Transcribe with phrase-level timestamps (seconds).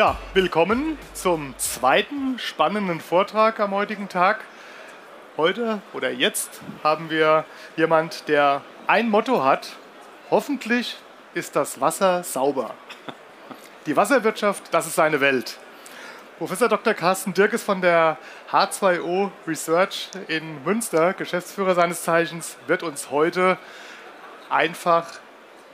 [0.00, 4.40] Ja, willkommen zum zweiten spannenden Vortrag am heutigen Tag.
[5.36, 7.44] Heute oder jetzt haben wir
[7.76, 9.76] jemand, der ein Motto hat.
[10.30, 10.96] Hoffentlich
[11.34, 12.70] ist das Wasser sauber.
[13.84, 15.58] Die Wasserwirtschaft, das ist seine Welt.
[16.38, 16.94] Professor Dr.
[16.94, 18.16] Carsten Dirk ist von der
[18.50, 23.58] H2O Research in Münster, Geschäftsführer seines Zeichens, wird uns heute
[24.48, 25.06] einfach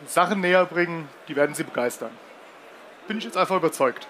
[0.04, 2.10] Sachen näher bringen, die werden Sie begeistern.
[3.06, 4.08] Bin ich jetzt einfach überzeugt.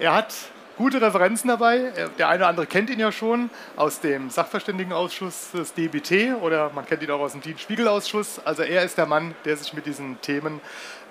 [0.00, 0.34] Er hat
[0.78, 1.92] gute Referenzen dabei.
[2.16, 6.86] Der eine oder andere kennt ihn ja schon aus dem Sachverständigenausschuss des DBT oder man
[6.86, 8.40] kennt ihn auch aus dem DIN-Spiegel-Ausschuss.
[8.46, 10.62] Also er ist der Mann, der sich mit diesen Themen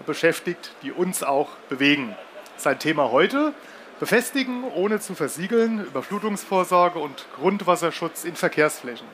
[0.07, 2.15] beschäftigt, die uns auch bewegen.
[2.57, 3.53] Sein Thema heute,
[3.99, 9.05] befestigen ohne zu versiegeln, Überflutungsvorsorge und Grundwasserschutz in Verkehrsflächen.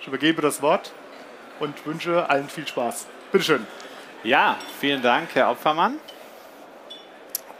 [0.00, 0.92] Ich übergebe das Wort
[1.58, 3.08] und wünsche allen viel Spaß.
[3.32, 3.66] Bitte schön.
[4.22, 5.98] Ja, vielen Dank, Herr Opfermann.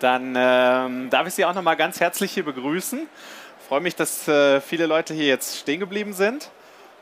[0.04, 3.08] Dann ähm, darf ich Sie auch noch mal ganz herzlich hier begrüßen.
[3.58, 6.50] Ich freue mich, dass äh, viele Leute hier jetzt stehen geblieben sind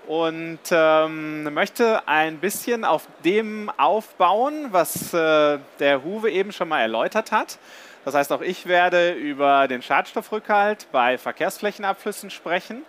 [0.07, 6.81] und ähm, möchte ein bisschen auf dem aufbauen, was äh, der Huwe eben schon mal
[6.81, 7.59] erläutert hat.
[8.05, 12.83] Das heißt, auch ich werde über den Schadstoffrückhalt bei Verkehrsflächenabflüssen sprechen.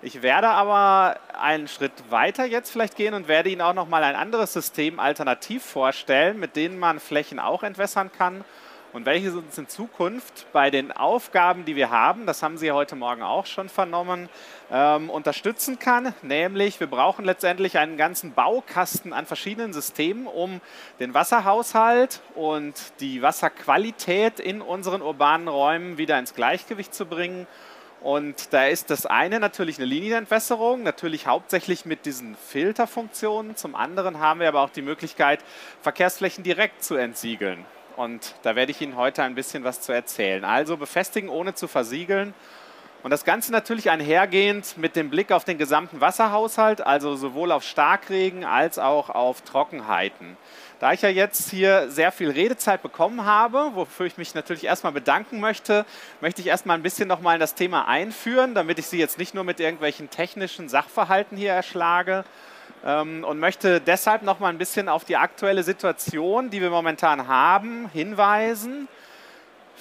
[0.00, 4.02] Ich werde aber einen Schritt weiter jetzt vielleicht gehen und werde Ihnen auch noch mal
[4.02, 8.46] ein anderes System alternativ vorstellen, mit dem man Flächen auch entwässern kann
[8.92, 12.96] und welches uns in Zukunft bei den Aufgaben, die wir haben, das haben Sie heute
[12.96, 14.28] Morgen auch schon vernommen,
[14.70, 16.14] ähm, unterstützen kann.
[16.22, 20.60] Nämlich, wir brauchen letztendlich einen ganzen Baukasten an verschiedenen Systemen, um
[21.00, 27.46] den Wasserhaushalt und die Wasserqualität in unseren urbanen Räumen wieder ins Gleichgewicht zu bringen.
[28.00, 33.56] Und da ist das eine natürlich eine Linienentwässerung, natürlich hauptsächlich mit diesen Filterfunktionen.
[33.56, 35.40] Zum anderen haben wir aber auch die Möglichkeit,
[35.82, 37.66] Verkehrsflächen direkt zu entsiegeln
[37.98, 40.44] und da werde ich Ihnen heute ein bisschen was zu erzählen.
[40.44, 42.32] Also befestigen ohne zu versiegeln.
[43.02, 47.64] Und das Ganze natürlich einhergehend mit dem Blick auf den gesamten Wasserhaushalt, also sowohl auf
[47.64, 50.36] Starkregen als auch auf Trockenheiten.
[50.78, 54.92] Da ich ja jetzt hier sehr viel Redezeit bekommen habe, wofür ich mich natürlich erstmal
[54.92, 55.84] bedanken möchte,
[56.20, 59.34] möchte ich erstmal ein bisschen nochmal in das Thema einführen, damit ich Sie jetzt nicht
[59.34, 62.24] nur mit irgendwelchen technischen Sachverhalten hier erschlage,
[62.82, 67.88] und möchte deshalb noch mal ein bisschen auf die aktuelle Situation, die wir momentan haben,
[67.92, 68.88] hinweisen.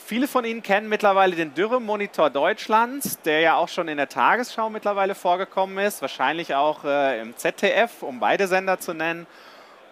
[0.08, 4.70] Viele von Ihnen kennen mittlerweile den Dürremonitor Deutschlands, der ja auch schon in der Tagesschau
[4.70, 9.28] mittlerweile vorgekommen ist, wahrscheinlich auch äh, im ZDF, um beide Sender zu nennen.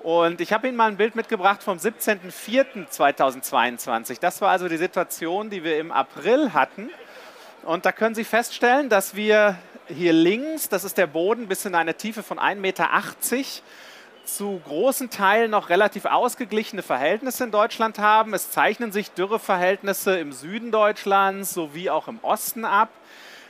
[0.02, 4.20] Und ich habe Ihnen mal ein Bild mitgebracht vom 17.04.2022.
[4.22, 6.92] Das war also die Situation, die wir im April hatten.
[7.64, 11.76] Und da können Sie feststellen, dass wir hier links, das ist der Boden bis in
[11.76, 12.90] eine Tiefe von 1,80 Meter,
[14.26, 18.34] zu großen Teilen noch relativ ausgeglichene Verhältnisse in Deutschland haben.
[18.34, 22.90] Es zeichnen sich Dürreverhältnisse im Süden Deutschlands sowie auch im Osten ab.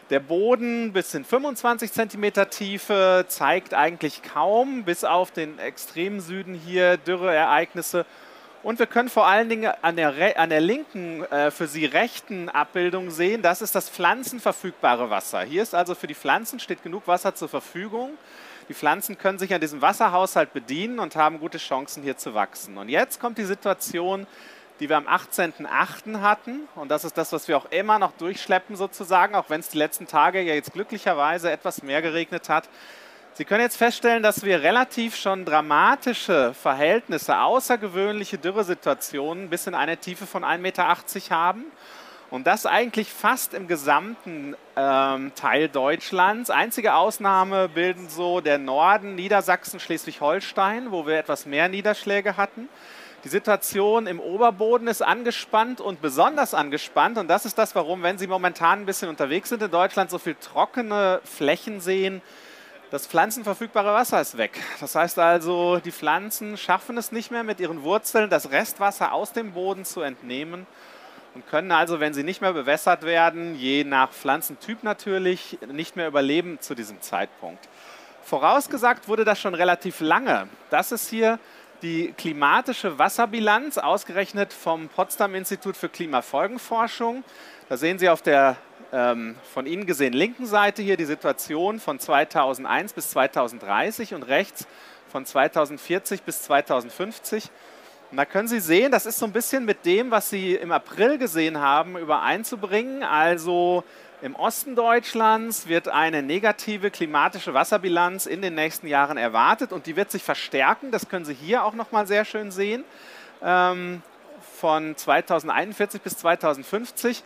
[0.09, 6.53] Der Boden bis in 25 Zentimeter Tiefe zeigt eigentlich kaum, bis auf den extremen Süden
[6.53, 8.05] hier Dürreereignisse.
[8.65, 12.49] Und wir können vor allen Dingen an der, an der linken, äh, für Sie rechten
[12.49, 15.43] Abbildung sehen, das ist das pflanzenverfügbare Wasser.
[15.43, 18.17] Hier ist also für die Pflanzen steht genug Wasser zur Verfügung.
[18.67, 22.79] Die Pflanzen können sich an diesem Wasserhaushalt bedienen und haben gute Chancen hier zu wachsen.
[22.79, 24.25] Und jetzt kommt die Situation,
[24.79, 26.21] die wir am 18.08.
[26.21, 26.61] hatten.
[26.73, 29.77] Und das ist das, was wir auch immer noch durchschleppen sozusagen, auch wenn es die
[29.77, 32.67] letzten Tage ja jetzt glücklicherweise etwas mehr geregnet hat.
[33.37, 39.97] Sie können jetzt feststellen, dass wir relativ schon dramatische Verhältnisse, außergewöhnliche Dürresituationen bis in eine
[39.97, 40.87] Tiefe von 1,80 Meter
[41.31, 41.65] haben.
[42.31, 46.49] Und das eigentlich fast im gesamten ähm, Teil Deutschlands.
[46.49, 52.69] Einzige Ausnahme bilden so der Norden, Niedersachsen, Schleswig-Holstein, wo wir etwas mehr Niederschläge hatten.
[53.25, 57.17] Die Situation im Oberboden ist angespannt und besonders angespannt.
[57.17, 60.19] Und das ist das, warum, wenn Sie momentan ein bisschen unterwegs sind in Deutschland, so
[60.19, 62.21] viele trockene Flächen sehen,
[62.95, 64.57] das pflanzenverfügbare Wasser ist weg.
[64.79, 69.33] Das heißt also, die Pflanzen schaffen es nicht mehr mit ihren Wurzeln, das Restwasser aus
[69.33, 70.65] dem Boden zu entnehmen
[71.33, 76.07] und können also, wenn sie nicht mehr bewässert werden, je nach Pflanzentyp natürlich, nicht mehr
[76.07, 77.67] überleben zu diesem Zeitpunkt.
[78.23, 80.47] Vorausgesagt wurde das schon relativ lange.
[80.69, 81.37] Das ist hier
[81.81, 87.25] die klimatische Wasserbilanz, ausgerechnet vom Potsdam Institut für Klimafolgenforschung.
[87.67, 88.55] Da sehen Sie auf der
[88.91, 94.67] ähm, von Ihnen gesehen linken Seite hier die Situation von 2001 bis 2030 und rechts
[95.11, 97.49] von 2040 bis 2050.
[98.11, 100.71] Und da können Sie sehen, das ist so ein bisschen mit dem, was Sie im
[100.71, 103.03] April gesehen haben, übereinzubringen.
[103.03, 103.83] Also
[104.21, 109.95] im Osten Deutschlands wird eine negative klimatische Wasserbilanz in den nächsten Jahren erwartet und die
[109.95, 110.91] wird sich verstärken.
[110.91, 112.83] Das können Sie hier auch noch mal sehr schön sehen.
[113.43, 114.01] Ähm,
[114.59, 117.23] von 2041 bis 2050.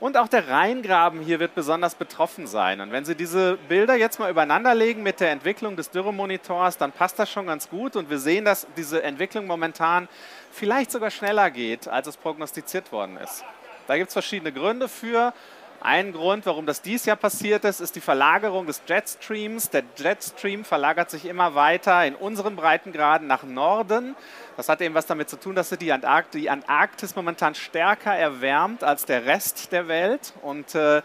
[0.00, 2.80] Und auch der Rheingraben hier wird besonders betroffen sein.
[2.80, 6.90] Und wenn Sie diese Bilder jetzt mal übereinander legen mit der Entwicklung des Dürremonitors, dann
[6.90, 7.96] passt das schon ganz gut.
[7.96, 10.08] Und wir sehen, dass diese Entwicklung momentan
[10.50, 13.44] vielleicht sogar schneller geht, als es prognostiziert worden ist.
[13.86, 15.34] Da gibt es verschiedene Gründe für.
[15.82, 19.70] Ein Grund, warum das dies Jahr passiert ist, ist die Verlagerung des Jetstreams.
[19.70, 24.14] Der Jetstream verlagert sich immer weiter in unseren Breitengraden nach Norden.
[24.58, 28.84] Das hat eben was damit zu tun, dass die, Antarkt die Antarktis momentan stärker erwärmt
[28.84, 30.34] als der Rest der Welt.
[30.42, 31.00] Und äh,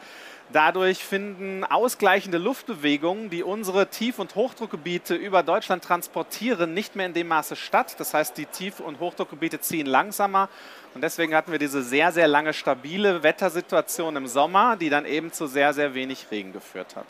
[0.56, 7.13] Dadurch finden ausgleichende Luftbewegungen, die unsere Tief- und Hochdruckgebiete über Deutschland transportieren, nicht mehr in
[7.13, 7.96] dem Maße statt.
[7.98, 10.48] Das heißt, die Tief- und Hochdruckgebiete ziehen langsamer.
[10.94, 15.34] Und deswegen hatten wir diese sehr, sehr lange stabile Wettersituation im Sommer, die dann eben
[15.34, 17.08] zu sehr, sehr wenig Regen geführt hat.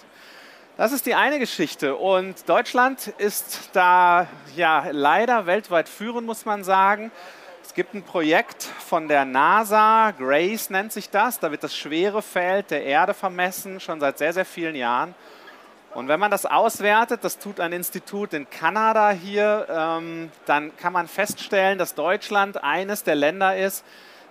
[0.75, 1.97] Das ist die eine Geschichte.
[1.97, 4.25] Und Deutschland ist da
[4.55, 7.11] ja leider weltweit führend, muss man sagen.
[7.75, 11.41] Gibt ein Projekt von der NASA, GRACE nennt sich das.
[11.41, 15.13] Da wird das schwere Feld der Erde vermessen, schon seit sehr, sehr vielen Jahren.
[15.93, 20.93] Und wenn man das auswertet, das tut ein Institut in Kanada hier, ähm, dann kann
[20.93, 23.83] man feststellen, dass Deutschland eines der Länder ist,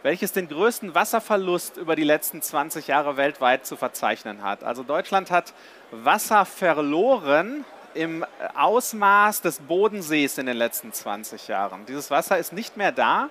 [0.02, 4.64] welches den größten Wasserverlust über die letzten 20 Jahre weltweit zu verzeichnen hat.
[4.64, 5.52] Also Deutschland hat
[5.91, 8.25] Wasser verloren im
[8.55, 11.87] Ausmaß des Bodensees in den letzten 20 Jahren.
[11.87, 13.31] Dieses Wasser ist nicht mehr da.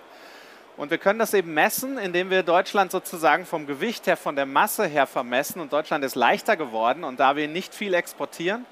[0.76, 4.48] Und wir können das eben messen, indem wir Deutschland sozusagen vom Gewicht her, von der
[4.48, 5.60] Masse her vermessen.
[5.60, 7.04] Und Deutschland ist leichter geworden.
[7.04, 8.66] Und da wir nicht viel exportieren,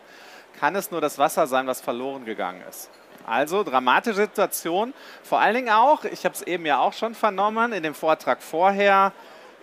[0.60, 2.90] kann es nur das Wasser sein, was verloren gegangen ist.
[3.28, 4.94] Also dramatische Situation.
[5.24, 8.42] Vor allen Dingen auch, ich habe es eben ja auch schon vernommen in dem Vortrag
[8.42, 9.14] vorher,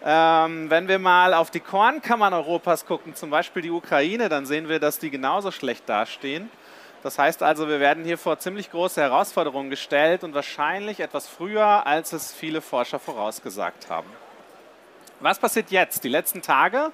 [0.04, 4.68] ähm, wenn wir mal auf die Kornkammern Europas gucken, zum Beispiel die Ukraine, dann sehen
[4.68, 6.50] wir, dass die genauso schlecht dastehen.
[7.02, 11.86] Das heißt also, wir werden hier vor ziemlich große Herausforderungen gestellt und wahrscheinlich etwas früher,
[11.86, 14.08] als es viele Forscher vorausgesagt haben.
[15.20, 16.04] Was passiert jetzt?
[16.04, 16.92] Die letzten Tage.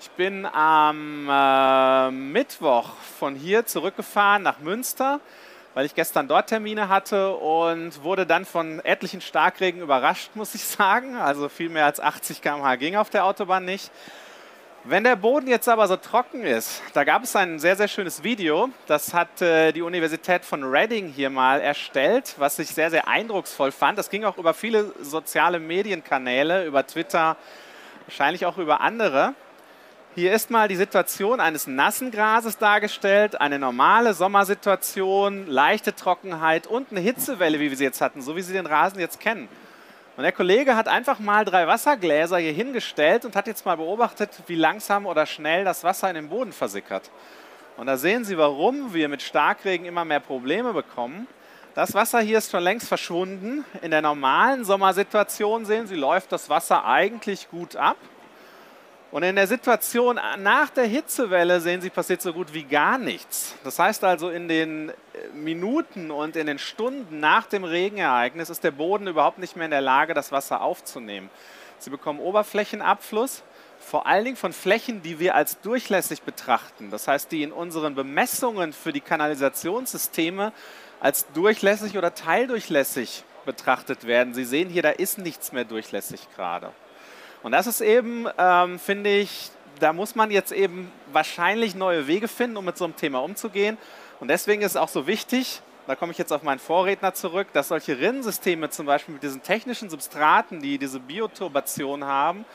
[0.00, 5.20] Ich bin am äh, Mittwoch von hier zurückgefahren nach Münster
[5.74, 10.64] weil ich gestern dort Termine hatte und wurde dann von etlichen Starkregen überrascht, muss ich
[10.64, 11.16] sagen.
[11.16, 13.90] Also viel mehr als 80 km/h ging auf der Autobahn nicht.
[14.86, 18.22] Wenn der Boden jetzt aber so trocken ist, da gab es ein sehr, sehr schönes
[18.22, 23.08] Video, das hat äh, die Universität von Reading hier mal erstellt, was ich sehr, sehr
[23.08, 23.96] eindrucksvoll fand.
[23.96, 27.38] Das ging auch über viele soziale Medienkanäle, über Twitter,
[28.06, 29.32] wahrscheinlich auch über andere.
[30.16, 36.92] Hier ist mal die Situation eines nassen Grases dargestellt, eine normale Sommersituation, leichte Trockenheit und
[36.92, 39.48] eine Hitzewelle, wie wir sie jetzt hatten, so wie Sie den Rasen jetzt kennen.
[40.16, 44.30] Und der Kollege hat einfach mal drei Wassergläser hier hingestellt und hat jetzt mal beobachtet,
[44.46, 47.10] wie langsam oder schnell das Wasser in den Boden versickert.
[47.76, 51.26] Und da sehen Sie, warum wir mit Starkregen immer mehr Probleme bekommen.
[51.74, 53.64] Das Wasser hier ist schon längst verschwunden.
[53.82, 57.96] In der normalen Sommersituation sehen Sie, läuft das Wasser eigentlich gut ab.
[59.14, 63.54] Und in der Situation nach der Hitzewelle sehen Sie, passiert so gut wie gar nichts.
[63.62, 64.92] Das heißt also, in den äh,
[65.32, 69.70] Minuten und in den Stunden nach dem Regenereignis ist der Boden überhaupt nicht mehr in
[69.70, 71.30] der Lage, das Wasser aufzunehmen.
[71.78, 73.44] Sie bekommen Oberflächenabfluss,
[73.78, 76.90] vor allen Dingen von Flächen, die wir als durchlässig betrachten.
[76.90, 80.52] Das heißt, die in unseren Bemessungen für die Kanalisationssysteme
[80.98, 84.34] als durchlässig oder teildurchlässig betrachtet werden.
[84.34, 86.72] Sie sehen hier, da ist nichts mehr durchlässig gerade.
[87.44, 92.26] Und das ist eben, ähm, finde ich, da muss man jetzt eben wahrscheinlich neue Wege
[92.26, 93.76] finden, um mit so einem Thema umzugehen.
[94.18, 97.48] Und deswegen ist es auch so wichtig, da komme ich jetzt auf meinen Vorredner zurück,
[97.52, 102.46] dass solche Rinnensysteme zum Beispiel mit diesen technischen Substraten, die diese Bioturbation haben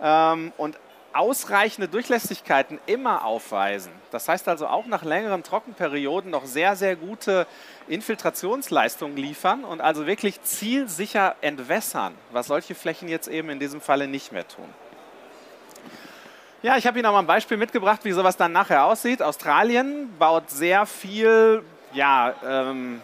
[0.00, 0.78] ähm, und
[1.18, 3.92] ausreichende Durchlässigkeiten immer aufweisen.
[4.10, 7.46] Das heißt also auch nach längeren Trockenperioden noch sehr, sehr gute
[7.88, 14.08] Infiltrationsleistungen liefern und also wirklich zielsicher entwässern, was solche Flächen jetzt eben in diesem Falle
[14.08, 14.68] nicht mehr tun.
[16.62, 19.22] Ja, ich habe Ihnen auch mal ein Beispiel mitgebracht, wie sowas dann nachher aussieht.
[19.22, 23.00] Australien baut sehr viel ja, ähm,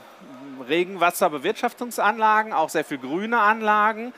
[0.69, 4.13] Regenwasserbewirtschaftungsanlagen, auch sehr viel grüne Anlagen.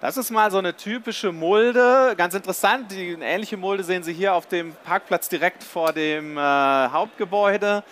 [0.00, 2.14] Das ist mal so eine typische Mulde.
[2.16, 6.40] Ganz interessant, die ähnliche Mulde sehen Sie hier auf dem Parkplatz direkt vor dem äh,
[6.40, 7.84] Hauptgebäude.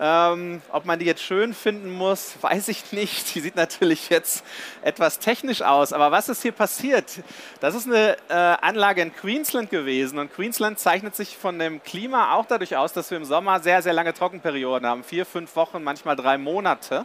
[0.00, 3.34] Ähm, ob man die jetzt schön finden muss, weiß ich nicht.
[3.34, 4.44] Die sieht natürlich jetzt
[4.82, 5.92] etwas technisch aus.
[5.92, 7.24] Aber was ist hier passiert?
[7.58, 10.20] Das ist eine äh, Anlage in Queensland gewesen.
[10.20, 13.82] Und Queensland zeichnet sich von dem Klima auch dadurch aus, dass wir im Sommer sehr,
[13.82, 15.02] sehr lange Trockenperioden haben.
[15.02, 17.04] Vier, fünf Wochen, manchmal drei Monate.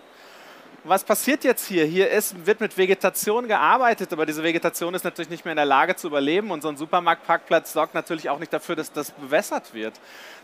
[0.85, 1.85] Was passiert jetzt hier?
[1.85, 5.65] Hier ist, wird mit Vegetation gearbeitet, aber diese Vegetation ist natürlich nicht mehr in der
[5.65, 9.73] Lage zu überleben und so ein Supermarktparkplatz sorgt natürlich auch nicht dafür, dass das bewässert
[9.73, 9.93] wird.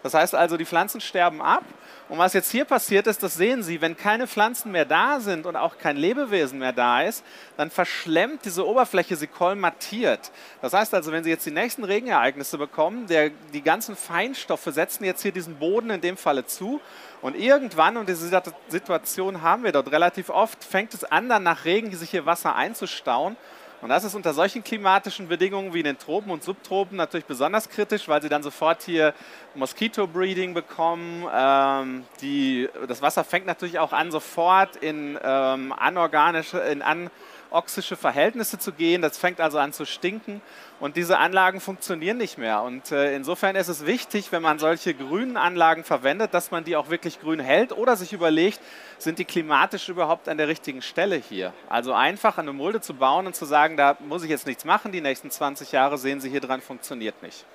[0.01, 1.65] Das heißt also, die Pflanzen sterben ab.
[2.07, 5.45] Und was jetzt hier passiert ist, das sehen Sie, wenn keine Pflanzen mehr da sind
[5.45, 7.21] und auch kein Lebewesen mehr da ist,
[7.57, 10.31] dann verschlemmt diese Oberfläche, sie kolmatiert.
[10.61, 15.03] Das heißt also, wenn Sie jetzt die nächsten Regenereignisse bekommen, der, die ganzen Feinstoffe setzen
[15.03, 16.79] jetzt hier diesen Boden in dem Falle zu
[17.21, 21.65] und irgendwann, und diese Situation haben wir dort relativ oft, fängt es an, dann nach
[21.65, 23.35] Regen sich hier Wasser einzustauen.
[23.81, 27.69] Und das ist unter solchen klimatischen Bedingungen wie in den Tropen und Subtropen natürlich besonders
[27.69, 29.13] kritisch, weil sie dann sofort hier
[29.55, 31.25] Mosquito-Breeding bekommen.
[31.33, 37.09] Ähm, die, das Wasser fängt natürlich auch an, sofort in ähm, anorganische, in an
[37.51, 39.01] oxische Verhältnisse zu gehen.
[39.01, 40.41] Das fängt also an zu stinken
[40.79, 42.61] und diese Anlagen funktionieren nicht mehr.
[42.61, 46.75] Und äh, insofern ist es wichtig, wenn man solche grünen Anlagen verwendet, dass man die
[46.75, 48.59] auch wirklich grün hält oder sich überlegt,
[48.97, 51.53] sind die klimatisch überhaupt an der richtigen Stelle hier?
[51.67, 54.91] Also einfach eine Mulde zu bauen und zu sagen, da muss ich jetzt nichts machen,
[54.91, 57.45] die nächsten 20 Jahre sehen Sie hier dran, funktioniert nicht.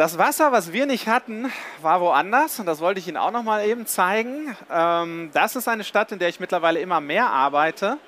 [0.00, 1.52] Das Wasser, was wir nicht hatten,
[1.82, 4.56] war woanders und das wollte ich Ihnen auch noch mal eben zeigen.
[4.72, 7.98] Ähm, das ist eine Stadt, in der ich mittlerweile immer mehr arbeite,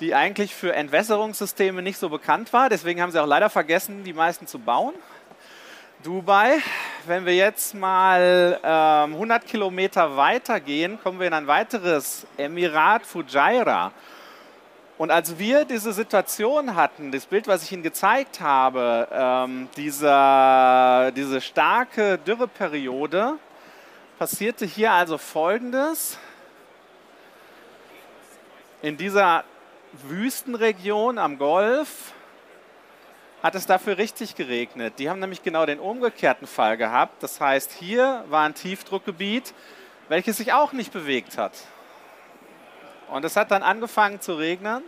[0.00, 2.70] die eigentlich für Entwässerungssysteme nicht so bekannt war.
[2.70, 4.94] Deswegen haben sie auch leider vergessen, die meisten zu bauen.
[6.02, 6.56] Dubai.
[7.04, 13.04] Wenn wir jetzt mal ähm, 100 Kilometer weiter gehen, kommen wir in ein weiteres Emirat,
[13.04, 13.92] Fujairah.
[15.00, 21.10] Und als wir diese Situation hatten, das Bild, was ich Ihnen gezeigt habe, ähm, dieser,
[21.16, 23.38] diese starke Dürreperiode,
[24.18, 26.18] passierte hier also Folgendes.
[28.82, 29.44] In dieser
[30.06, 32.12] Wüstenregion am Golf
[33.42, 34.98] hat es dafür richtig geregnet.
[34.98, 37.22] Die haben nämlich genau den umgekehrten Fall gehabt.
[37.22, 39.54] Das heißt, hier war ein Tiefdruckgebiet,
[40.10, 41.54] welches sich auch nicht bewegt hat.
[43.10, 44.82] Und es hat dann angefangen zu regnen.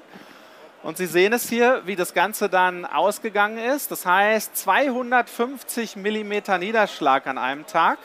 [0.83, 3.91] Und Sie sehen es hier, wie das Ganze dann ausgegangen ist.
[3.91, 7.99] Das heißt 250 Millimeter Niederschlag an einem Tag.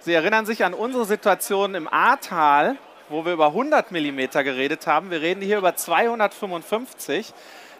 [0.00, 2.76] Sie erinnern sich an unsere Situation im Ahrtal,
[3.08, 5.10] wo wir über 100 Millimeter geredet haben.
[5.10, 7.32] Wir reden hier über 255.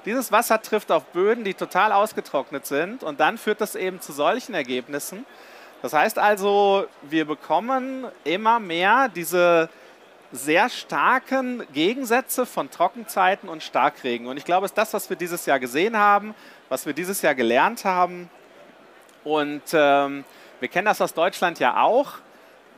[0.05, 3.03] Dieses Wasser trifft auf Böden, die total ausgetrocknet sind.
[3.03, 5.25] Und dann führt das eben zu solchen Ergebnissen.
[5.83, 9.69] Das heißt also, wir bekommen immer mehr diese
[10.33, 14.27] sehr starken Gegensätze von Trockenzeiten und Starkregen.
[14.27, 16.35] Und ich glaube, es ist das, was wir dieses Jahr gesehen haben,
[16.69, 18.29] was wir dieses Jahr gelernt haben.
[19.23, 20.25] Und ähm,
[20.61, 22.15] wir kennen das aus Deutschland ja auch.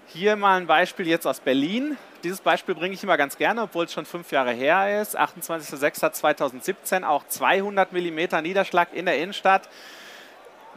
[0.09, 1.97] Hier mal ein Beispiel jetzt aus Berlin.
[2.23, 5.19] Dieses Beispiel bringe ich immer ganz gerne, obwohl es schon fünf Jahre her ist.
[5.19, 9.69] 28.06.2017 auch 200 mm Niederschlag in der Innenstadt.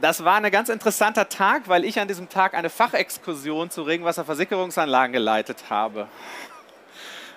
[0.02, 5.12] Das war ein ganz interessanter Tag, weil ich an diesem Tag eine Fachexkursion zu Regenwasserversickerungsanlagen
[5.12, 6.08] geleitet habe.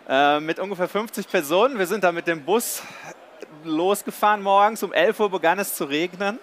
[0.09, 1.79] Äh, mit ungefähr 50 Personen.
[1.79, 2.83] Wir sind da mit dem Bus
[3.63, 4.83] losgefahren morgens.
[4.83, 6.41] Um 11 Uhr begann es zu regnen.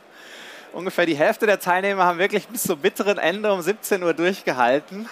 [0.71, 5.09] Ungefähr die Hälfte der Teilnehmer haben wirklich bis zum bitteren Ende um 17 Uhr durchgehalten.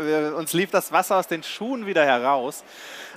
[0.00, 2.64] Wir, uns lief das Wasser aus den Schuhen wieder heraus.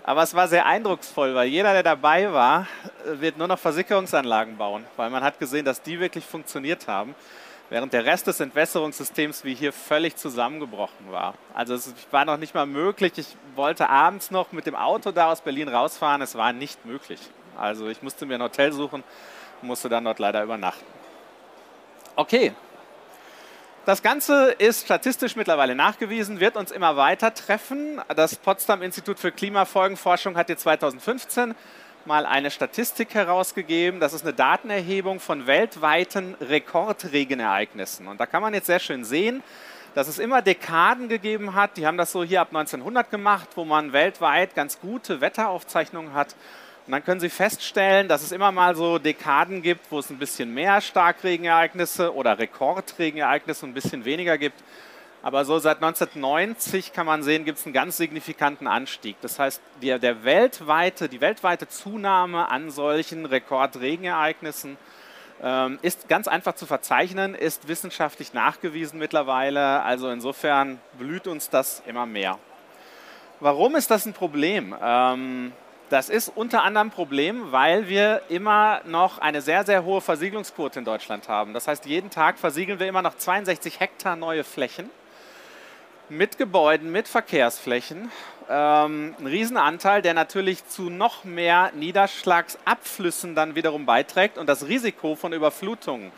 [0.04, 2.68] Aber es war sehr eindrucksvoll, weil jeder, der dabei war,
[3.06, 7.16] wird nur noch Versickerungsanlagen bauen, weil man hat gesehen, dass die wirklich funktioniert haben
[7.70, 11.34] während der Rest des Entwässerungssystems wie hier völlig zusammengebrochen war.
[11.54, 13.14] Also es war noch nicht mal möglich.
[13.18, 16.22] Ich wollte abends noch mit dem Auto da aus Berlin rausfahren.
[16.22, 17.20] Es war nicht möglich.
[17.58, 19.04] Also ich musste mir ein Hotel suchen
[19.62, 20.86] musste dann dort leider übernachten.
[22.16, 22.54] Okay.
[23.86, 28.02] Das Ganze ist statistisch mittlerweile nachgewiesen, wird uns immer weiter treffen.
[28.16, 31.56] Das Potsdam Institut für Klimafolgenforschung hat jetzt 2015
[32.08, 34.00] mal eine Statistik herausgegeben.
[34.00, 38.08] Das ist eine Datenerhebung von weltweiten Rekordregenereignissen.
[38.08, 39.44] Und da kann man jetzt sehr schön sehen,
[39.94, 41.76] dass es immer Dekaden gegeben hat.
[41.78, 46.36] Die haben das so hier ab 1900 gemacht, wo man weltweit ganz gute Wetteraufzeichnungen hat.
[46.86, 50.18] Und dann können Sie feststellen, dass es immer mal so Dekaden gibt, wo es ein
[50.18, 54.64] bisschen mehr Starkregenereignisse oder Rekordregenereignisse ein bisschen weniger gibt.
[55.24, 59.18] Aber so seit 1990 kann man sehen, gibt es einen ganz signifikanten Anstieg.
[59.22, 64.78] Das heißt, die, der weltweite, die weltweite Zunahme an solchen Rekordregenereignissen
[65.42, 69.82] ähm, ist ganz einfach zu verzeichnen, ist wissenschaftlich nachgewiesen mittlerweile.
[69.82, 72.38] Also insofern blüht uns das immer mehr.
[73.40, 74.76] Warum ist das ein Problem?
[74.82, 75.52] Ähm,
[75.90, 80.80] das ist unter anderem ein Problem, weil wir immer noch eine sehr, sehr hohe Versiegelungsquote
[80.80, 81.54] in Deutschland haben.
[81.54, 84.90] Das heißt, jeden Tag versiegeln wir immer noch 62 Hektar neue Flächen
[86.10, 88.12] mit Gebäuden, mit Verkehrsflächen.
[88.50, 95.16] Ähm, ein Riesenanteil, der natürlich zu noch mehr Niederschlagsabflüssen dann wiederum beiträgt und das Risiko
[95.16, 96.12] von Überflutungen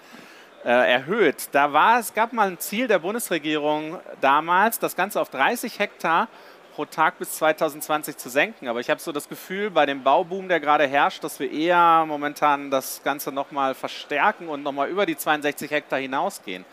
[0.64, 1.50] äh, erhöht.
[1.54, 6.28] Da war, es gab mal ein Ziel der Bundesregierung damals, das Ganze auf 30 Hektar
[6.76, 8.68] pro Tag bis 2020 zu senken.
[8.68, 12.06] Aber ich habe so das Gefühl, bei dem Bauboom, der gerade herrscht, dass wir eher
[12.08, 16.64] momentan das Ganze nochmal verstärken und nochmal über die 62 Hektar hinausgehen.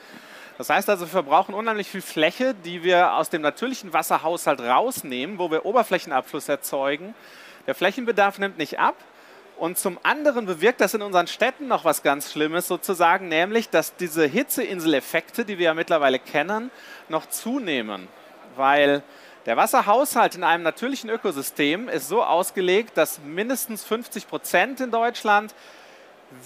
[0.58, 5.38] Das heißt also, wir verbrauchen unheimlich viel Fläche, die wir aus dem natürlichen Wasserhaushalt rausnehmen,
[5.38, 7.14] wo wir Oberflächenabfluss erzeugen.
[7.66, 8.94] Der Flächenbedarf nimmt nicht ab,
[9.56, 13.96] und zum anderen bewirkt das in unseren Städten noch was ganz Schlimmes sozusagen, nämlich dass
[13.96, 16.70] diese Hitzeinseleffekte, die wir ja mittlerweile kennen,
[17.08, 18.08] noch zunehmen.
[18.54, 19.02] Weil
[19.46, 25.54] der Wasserhaushalt in einem natürlichen Ökosystem ist so ausgelegt, dass mindestens 50 Prozent in Deutschland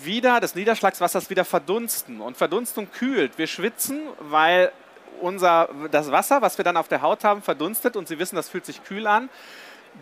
[0.03, 2.21] wieder des Niederschlagswassers wieder verdunsten.
[2.21, 3.39] Und Verdunstung kühlt.
[3.39, 4.73] Wir schwitzen, weil
[5.21, 8.49] unser, das Wasser, was wir dann auf der Haut haben, verdunstet und Sie wissen, das
[8.49, 9.29] fühlt sich kühl an.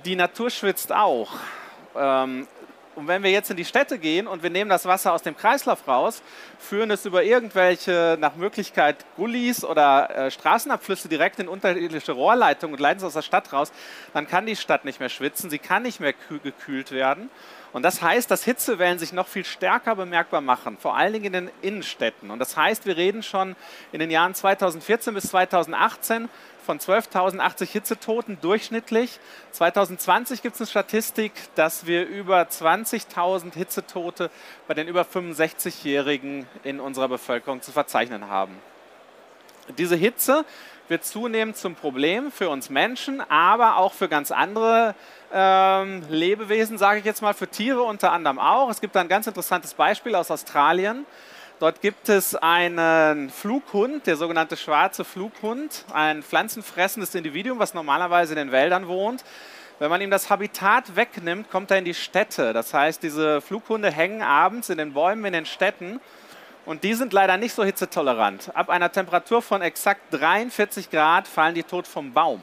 [0.05, 1.33] Die Natur schwitzt auch.
[1.97, 2.47] Ähm,
[2.99, 5.37] und wenn wir jetzt in die Städte gehen und wir nehmen das Wasser aus dem
[5.37, 6.21] Kreislauf raus,
[6.59, 12.81] führen es über irgendwelche nach Möglichkeit Gullis oder äh, Straßenabflüsse direkt in unterschiedliche Rohrleitungen und
[12.81, 13.71] leiten es aus der Stadt raus,
[14.15, 16.13] dann kann die Stadt nicht mehr schwitzen, sie kann nicht mehr
[16.43, 17.31] gekühlt werden.
[17.73, 21.33] Und das heißt, dass Hitzewellen sich noch viel stärker bemerkbar machen, vor allen Dingen in
[21.33, 22.33] den Innenstädten.
[22.33, 23.55] Und das heißt, wir reden schon
[23.93, 26.29] in den Jahren 2014 bis 2018
[26.69, 29.21] von 12.080 Hitzetoten durchschnittlich.
[29.53, 34.31] 2020 gibt es eine Statistik, dass wir über 20.000 Hitzetote
[34.67, 38.55] bei den über 65-Jährigen in unserer Bevölkerung zu verzeichnen haben.
[39.79, 40.45] Diese Hitze
[40.89, 44.95] wird zunehmend zum Problem für uns Menschen, aber auch für ganz andere
[45.33, 48.69] ähm, Lebewesen, sage ich jetzt mal, für Tiere unter anderem auch.
[48.69, 51.07] Es gibt ein ganz interessantes Beispiel aus Australien.
[51.61, 58.37] Dort gibt es einen Flughund, der sogenannte schwarze Flughund, ein pflanzenfressendes Individuum, was normalerweise in
[58.37, 59.25] den Wäldern wohnt.
[59.81, 62.53] Wenn man ihm das Habitat wegnimmt, kommt er in die Städte.
[62.53, 66.01] Das heißt, diese Flughunde hängen abends in den Bäumen in den Städten
[66.65, 68.55] und die sind leider nicht so hitzetolerant.
[68.55, 72.41] Ab einer Temperatur von exakt 43 Grad fallen die tot vom Baum.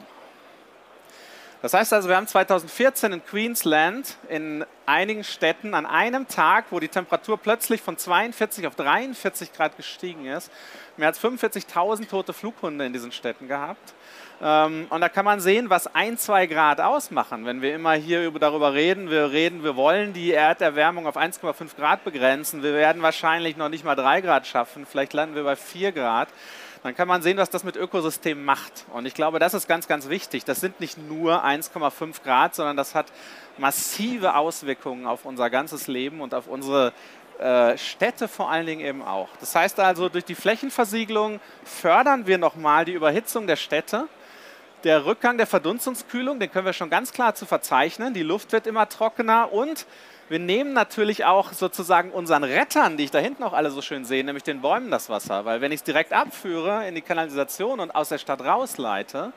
[1.66, 6.78] Das heißt also, wir haben 2014 in Queensland in einigen Städten an einem Tag, wo
[6.78, 10.52] die Temperatur plötzlich von 42 auf 43 Grad gestiegen ist,
[10.96, 13.94] mehr als 45.000 tote Flughunde in diesen Städten gehabt.
[14.40, 17.46] Ähm, und da kann man sehen, was ein, zwei Grad ausmachen.
[17.46, 22.04] Wenn wir immer hier darüber reden, wir reden, wir wollen die Erderwärmung auf 1,5 Grad
[22.04, 22.62] begrenzen.
[22.62, 24.86] Wir werden wahrscheinlich noch nicht mal 3 Grad schaffen.
[24.86, 26.28] Vielleicht landen wir bei 4 Grad
[26.82, 28.84] dann kann man sehen, was das mit Ökosystemen macht.
[28.92, 30.44] Und ich glaube, das ist ganz, ganz wichtig.
[30.44, 33.06] Das sind nicht nur 1,5 Grad, sondern das hat
[33.58, 36.92] massive Auswirkungen auf unser ganzes Leben und auf unsere
[37.38, 39.28] äh, Städte vor allen Dingen eben auch.
[39.40, 44.08] Das heißt also, durch die Flächenversiegelung fördern wir nochmal die Überhitzung der Städte.
[44.86, 48.14] Der Rückgang der Verdunstungskühlung, den können wir schon ganz klar zu verzeichnen.
[48.14, 49.84] Die Luft wird immer trockener und
[50.28, 54.04] wir nehmen natürlich auch sozusagen unseren Rettern, die ich da hinten auch alle so schön
[54.04, 55.44] sehe, nämlich den Bäumen das Wasser.
[55.44, 59.32] Weil wenn ich es direkt abführe in die Kanalisation und aus der Stadt rausleite,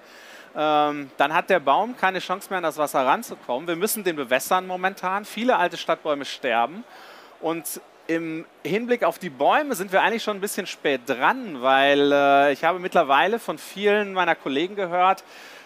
[0.56, 3.68] ähm, dann hat der Baum keine Chance mehr an das Wasser ranzukommen.
[3.68, 5.26] Wir müssen den bewässern momentan.
[5.26, 6.84] Viele alte Stadtbäume sterben.
[7.42, 12.12] Und im Hinblick auf die Bäume sind wir eigentlich schon ein bisschen spät dran, weil
[12.12, 15.24] äh, ich habe mittlerweile von vielen meiner Kollegen gehört,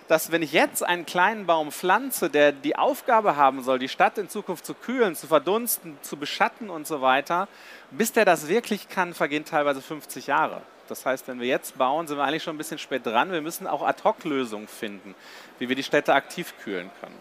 [0.09, 4.17] dass wenn ich jetzt einen kleinen Baum pflanze, der die Aufgabe haben soll, die Stadt
[4.17, 7.47] in Zukunft zu kühlen, zu verdunsten, zu beschatten und so weiter,
[7.91, 10.61] bis der das wirklich kann, vergehen teilweise 50 Jahre.
[10.89, 13.31] Das heißt, wenn wir jetzt bauen, sind wir eigentlich schon ein bisschen spät dran.
[13.31, 15.15] Wir müssen auch Ad-Hoc-Lösungen finden,
[15.59, 17.15] wie wir die Städte aktiv kühlen können.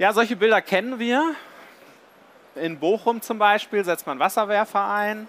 [0.00, 1.36] Ja, solche Bilder kennen wir.
[2.56, 5.28] In Bochum zum Beispiel setzt man Wasserwerfer ein.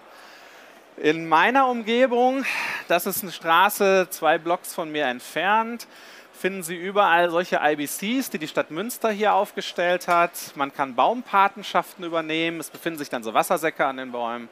[0.98, 2.44] In meiner Umgebung,
[2.88, 5.88] das ist eine Straße zwei Blocks von mir entfernt,
[6.34, 10.32] finden Sie überall solche IBCs, die die Stadt Münster hier aufgestellt hat.
[10.56, 12.60] Man kann Baumpatenschaften übernehmen.
[12.60, 14.50] Es befinden sich dann so Wassersäcke an den Bäumen.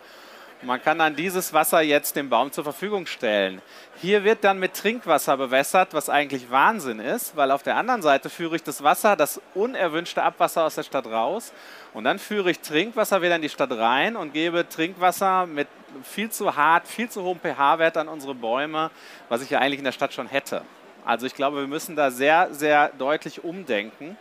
[0.61, 3.61] Man kann dann dieses Wasser jetzt dem Baum zur Verfügung stellen.
[4.01, 8.29] Hier wird dann mit Trinkwasser bewässert, was eigentlich Wahnsinn ist, weil auf der anderen Seite
[8.29, 11.53] führe ich das Wasser, das unerwünschte Abwasser aus der Stadt raus.
[11.93, 15.69] Und dann führe ich Trinkwasser wieder in die Stadt rein und gebe Trinkwasser mit
[16.03, 18.91] viel zu hart, viel zu hohem pH-Wert an unsere Bäume,
[19.29, 20.63] was ich ja eigentlich in der Stadt schon hätte.
[21.05, 24.17] Also ich glaube, wir müssen da sehr, sehr deutlich umdenken.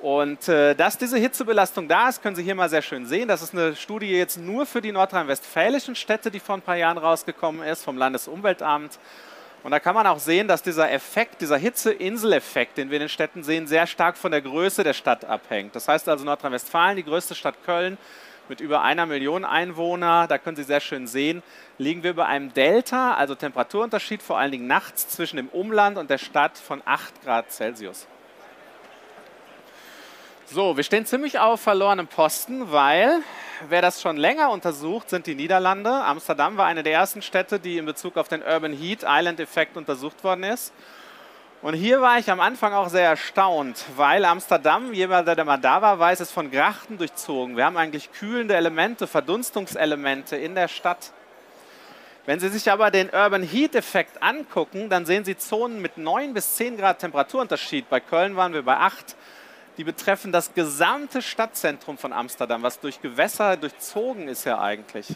[0.00, 3.26] Und äh, dass diese Hitzebelastung da ist, können Sie hier mal sehr schön sehen.
[3.26, 6.98] Das ist eine Studie jetzt nur für die nordrhein-westfälischen Städte, die vor ein paar Jahren
[6.98, 8.98] rausgekommen ist, vom Landesumweltamt.
[9.64, 13.08] Und da kann man auch sehen, dass dieser Effekt, dieser Hitzeinseleffekt, den wir in den
[13.08, 15.74] Städten sehen, sehr stark von der Größe der Stadt abhängt.
[15.74, 17.98] Das heißt also Nordrhein-Westfalen, die größte Stadt Köln,
[18.48, 21.42] mit über einer Million Einwohner, da können Sie sehr schön sehen,
[21.76, 26.08] liegen wir bei einem Delta, also Temperaturunterschied vor allen Dingen nachts zwischen dem Umland und
[26.08, 28.06] der Stadt von 8 Grad Celsius.
[30.50, 33.20] So, wir stehen ziemlich auf verlorenem Posten, weil
[33.68, 35.90] wer das schon länger untersucht, sind die Niederlande.
[35.90, 39.76] Amsterdam war eine der ersten Städte, die in Bezug auf den Urban Heat Island Effekt
[39.76, 40.72] untersucht worden ist.
[41.60, 45.82] Und hier war ich am Anfang auch sehr erstaunt, weil Amsterdam, jemand, der mal da
[45.82, 47.58] war, weiß, ist von Grachten durchzogen.
[47.58, 51.12] Wir haben eigentlich kühlende Elemente, Verdunstungselemente in der Stadt.
[52.24, 56.32] Wenn Sie sich aber den Urban Heat Effekt angucken, dann sehen Sie Zonen mit 9
[56.32, 57.90] bis 10 Grad Temperaturunterschied.
[57.90, 59.14] Bei Köln waren wir bei 8.
[59.78, 65.06] Die betreffen das gesamte Stadtzentrum von Amsterdam, was durch Gewässer durchzogen ist ja eigentlich.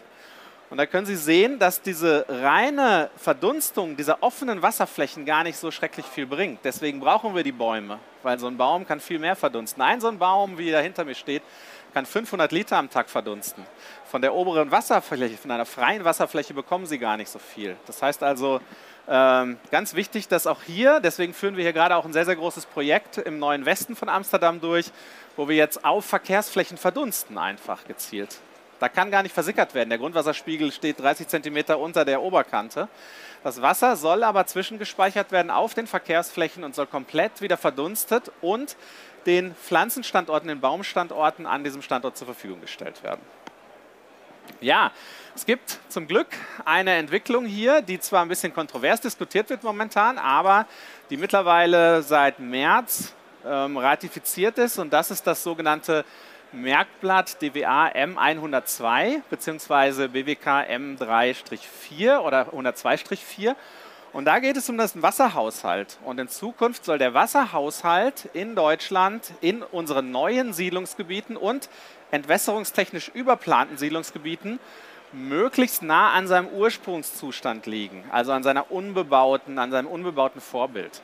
[0.71, 5.71] Und da können Sie sehen, dass diese reine Verdunstung dieser offenen Wasserflächen gar nicht so
[5.71, 6.61] schrecklich viel bringt.
[6.65, 9.83] Deswegen brauchen wir die Bäume, weil so ein Baum kann viel mehr verdunsten.
[9.83, 11.43] Ein so ein Baum, wie da hinter mir steht,
[11.93, 13.67] kann 500 Liter am Tag verdunsten.
[14.07, 17.77] Von der oberen Wasserfläche, von einer freien Wasserfläche bekommen Sie gar nicht so viel.
[17.87, 18.61] Das heißt also,
[19.07, 22.67] ganz wichtig, dass auch hier, deswegen führen wir hier gerade auch ein sehr, sehr großes
[22.67, 24.93] Projekt im neuen Westen von Amsterdam durch,
[25.37, 28.39] wo wir jetzt auf Verkehrsflächen verdunsten einfach gezielt.
[28.79, 29.91] Da kann gar nicht versickert werden.
[29.91, 32.89] Der Grundwasserspiegel steht 30 Zentimeter unter der Oberkante.
[33.45, 38.77] Das Wasser soll aber zwischengespeichert werden auf den Verkehrsflächen und soll komplett wieder verdunstet und
[39.27, 43.21] den Pflanzenstandorten, den Baumstandorten an diesem Standort zur Verfügung gestellt werden.
[44.61, 44.93] Ja,
[45.35, 46.29] es gibt zum Glück
[46.65, 50.67] eine Entwicklung hier, die zwar ein bisschen kontrovers diskutiert wird momentan, aber
[51.11, 56.05] die mittlerweile seit März ähm, ratifiziert ist und das ist das sogenannte
[56.53, 60.09] Merkblatt DWA M102 bzw.
[60.09, 63.57] BWK M3-4 oder 102-4.
[64.13, 65.99] Und da geht es um den Wasserhaushalt.
[66.05, 71.71] Und in Zukunft soll der Wasserhaushalt in Deutschland in unseren neuen Siedlungsgebieten und
[72.13, 74.61] entwässerungstechnisch überplanten Siedlungsgebieten
[75.13, 81.03] möglichst nah an seinem Ursprungszustand liegen, also an seiner unbebauten, an seinem unbebauten Vorbild.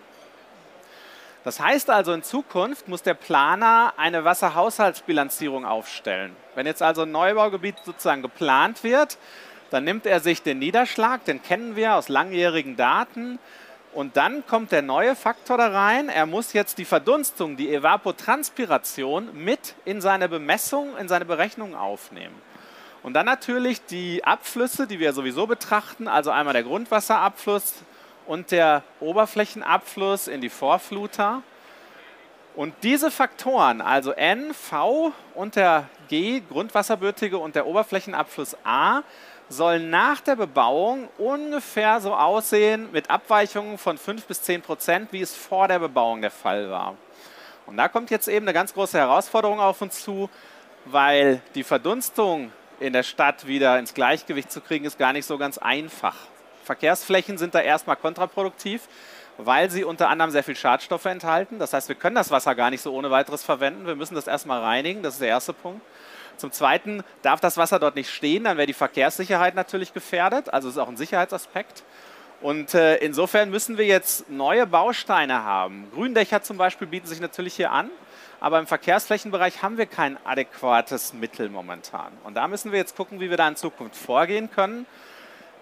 [1.44, 6.36] Das heißt also, in Zukunft muss der Planer eine Wasserhaushaltsbilanzierung aufstellen.
[6.54, 9.18] Wenn jetzt also ein Neubaugebiet sozusagen geplant wird,
[9.70, 13.38] dann nimmt er sich den Niederschlag, den kennen wir aus langjährigen Daten,
[13.94, 16.08] und dann kommt der neue Faktor da rein.
[16.08, 22.34] Er muss jetzt die Verdunstung, die Evapotranspiration mit in seine Bemessung, in seine Berechnung aufnehmen.
[23.02, 27.74] Und dann natürlich die Abflüsse, die wir sowieso betrachten, also einmal der Grundwasserabfluss,
[28.28, 31.42] und der Oberflächenabfluss in die Vorfluter.
[32.54, 39.02] Und diese Faktoren, also N, V und der G, Grundwasserbürtige und der Oberflächenabfluss A,
[39.48, 45.22] sollen nach der Bebauung ungefähr so aussehen mit Abweichungen von 5 bis 10 Prozent, wie
[45.22, 46.96] es vor der Bebauung der Fall war.
[47.66, 50.30] Und da kommt jetzt eben eine ganz große Herausforderung auf uns zu,
[50.84, 55.38] weil die Verdunstung in der Stadt wieder ins Gleichgewicht zu kriegen, ist gar nicht so
[55.38, 56.16] ganz einfach.
[56.64, 58.88] Verkehrsflächen sind da erstmal kontraproduktiv,
[59.38, 61.58] weil sie unter anderem sehr viel Schadstoffe enthalten.
[61.58, 63.86] Das heißt, wir können das Wasser gar nicht so ohne weiteres verwenden.
[63.86, 65.80] Wir müssen das erstmal reinigen, das ist der erste Punkt.
[66.38, 70.52] Zum Zweiten darf das Wasser dort nicht stehen, dann wäre die Verkehrssicherheit natürlich gefährdet.
[70.52, 71.84] Also ist auch ein Sicherheitsaspekt.
[72.40, 75.90] Und äh, insofern müssen wir jetzt neue Bausteine haben.
[75.92, 77.90] Gründächer zum Beispiel bieten sich natürlich hier an,
[78.38, 82.12] aber im Verkehrsflächenbereich haben wir kein adäquates Mittel momentan.
[82.22, 84.86] Und da müssen wir jetzt gucken, wie wir da in Zukunft vorgehen können.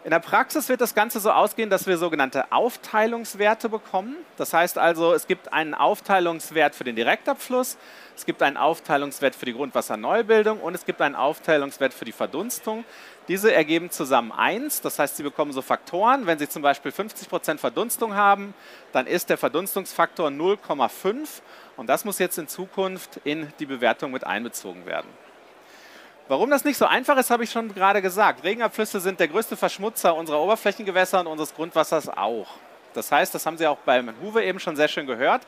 [0.06, 4.14] In der Praxis wird das Ganze so ausgehen, dass wir sogenannte Aufteilungswerte bekommen.
[4.36, 7.76] Das heißt also, es gibt einen Aufteilungswert für den Direktabfluss,
[8.14, 12.84] es gibt einen Aufteilungswert für die Grundwasserneubildung und es gibt einen Aufteilungswert für die Verdunstung.
[13.26, 16.28] Diese ergeben zusammen 1, das heißt, Sie bekommen so Faktoren.
[16.28, 18.54] Wenn Sie zum Beispiel 50% Verdunstung haben,
[18.92, 21.26] dann ist der Verdunstungsfaktor 0,5
[21.76, 25.08] und das muss jetzt in Zukunft in die Bewertung mit einbezogen werden.
[26.28, 28.42] Warum das nicht so einfach ist, habe ich schon gerade gesagt.
[28.42, 32.48] Regenabflüsse sind der größte Verschmutzer unserer Oberflächengewässer und unseres Grundwassers auch.
[32.94, 35.42] Das heißt, das haben Sie auch beim Huwe eben schon sehr schön gehört.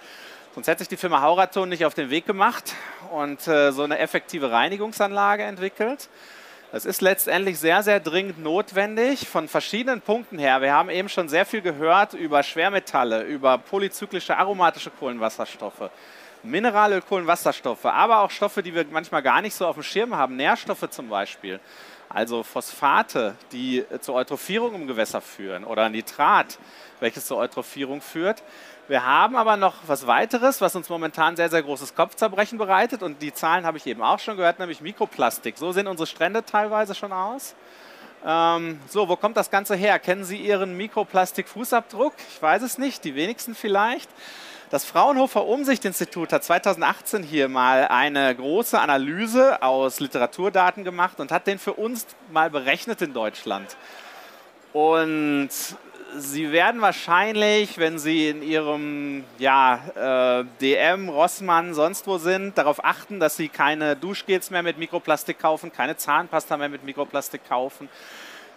[0.54, 2.74] Sonst hätte sich die Firma Hauraton nicht auf den Weg gemacht
[3.10, 6.08] und äh, so eine effektive Reinigungsanlage entwickelt.
[6.70, 10.60] Das ist letztendlich sehr, sehr dringend notwendig von verschiedenen Punkten her.
[10.60, 15.90] Wir haben eben schon sehr viel gehört über Schwermetalle, über polyzyklische aromatische Kohlenwasserstoffe.
[16.50, 20.36] Mineralöl, Kohlenwasserstoffe, aber auch Stoffe, die wir manchmal gar nicht so auf dem Schirm haben,
[20.36, 21.60] Nährstoffe zum Beispiel.
[22.08, 26.58] Also Phosphate, die zur Eutrophierung im Gewässer führen oder Nitrat,
[27.00, 28.42] welches zur Eutrophierung führt.
[28.88, 33.02] Wir haben aber noch was weiteres, was uns momentan sehr, sehr großes Kopfzerbrechen bereitet.
[33.02, 35.58] Und die Zahlen habe ich eben auch schon gehört, nämlich Mikroplastik.
[35.58, 37.54] So sehen unsere Strände teilweise schon aus.
[38.24, 39.98] Ähm, so, wo kommt das Ganze her?
[39.98, 42.14] Kennen Sie Ihren Mikroplastik-Fußabdruck?
[42.30, 44.08] Ich weiß es nicht, die wenigsten vielleicht.
[44.70, 51.46] Das Fraunhofer Umsicht-Institut hat 2018 hier mal eine große Analyse aus Literaturdaten gemacht und hat
[51.46, 53.78] den für uns mal berechnet in Deutschland.
[54.74, 55.48] Und
[56.18, 62.84] Sie werden wahrscheinlich, wenn Sie in Ihrem ja, äh, DM, Rossmann, sonst wo sind, darauf
[62.84, 67.88] achten, dass Sie keine Duschgels mehr mit Mikroplastik kaufen, keine Zahnpasta mehr mit Mikroplastik kaufen.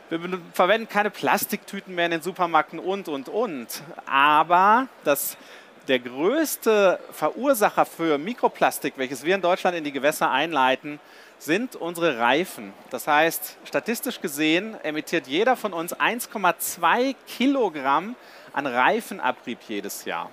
[0.10, 0.20] Wir
[0.52, 3.82] verwenden keine Plastiktüten mehr in den Supermärkten und, und, und.
[4.06, 5.38] Aber das
[5.88, 11.00] der größte Verursacher für Mikroplastik, welches wir in Deutschland in die Gewässer einleiten,
[11.40, 12.72] sind unsere Reifen.
[12.92, 18.16] Das heißt, statistisch gesehen emittiert jeder von uns 1,2 Kilogramm
[18.54, 20.30] an Reifenabrieb jedes Jahr.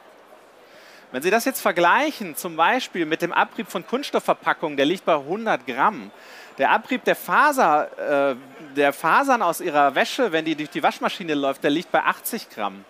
[1.10, 5.14] Wenn Sie das jetzt vergleichen, zum Beispiel mit dem Abrieb von Kunststoffverpackungen, der liegt bei
[5.14, 6.10] 100 Gramm.
[6.58, 8.36] Der Abrieb der, Faser, äh,
[8.76, 12.50] der Fasern aus Ihrer Wäsche, wenn die durch die Waschmaschine läuft, der liegt bei 80
[12.50, 12.84] Gramm.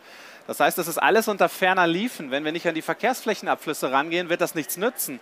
[0.49, 2.31] Das heißt, das ist alles unter ferner Liefen.
[2.31, 5.21] Wenn wir nicht an die Verkehrsflächenabflüsse rangehen, wird das nichts nützen.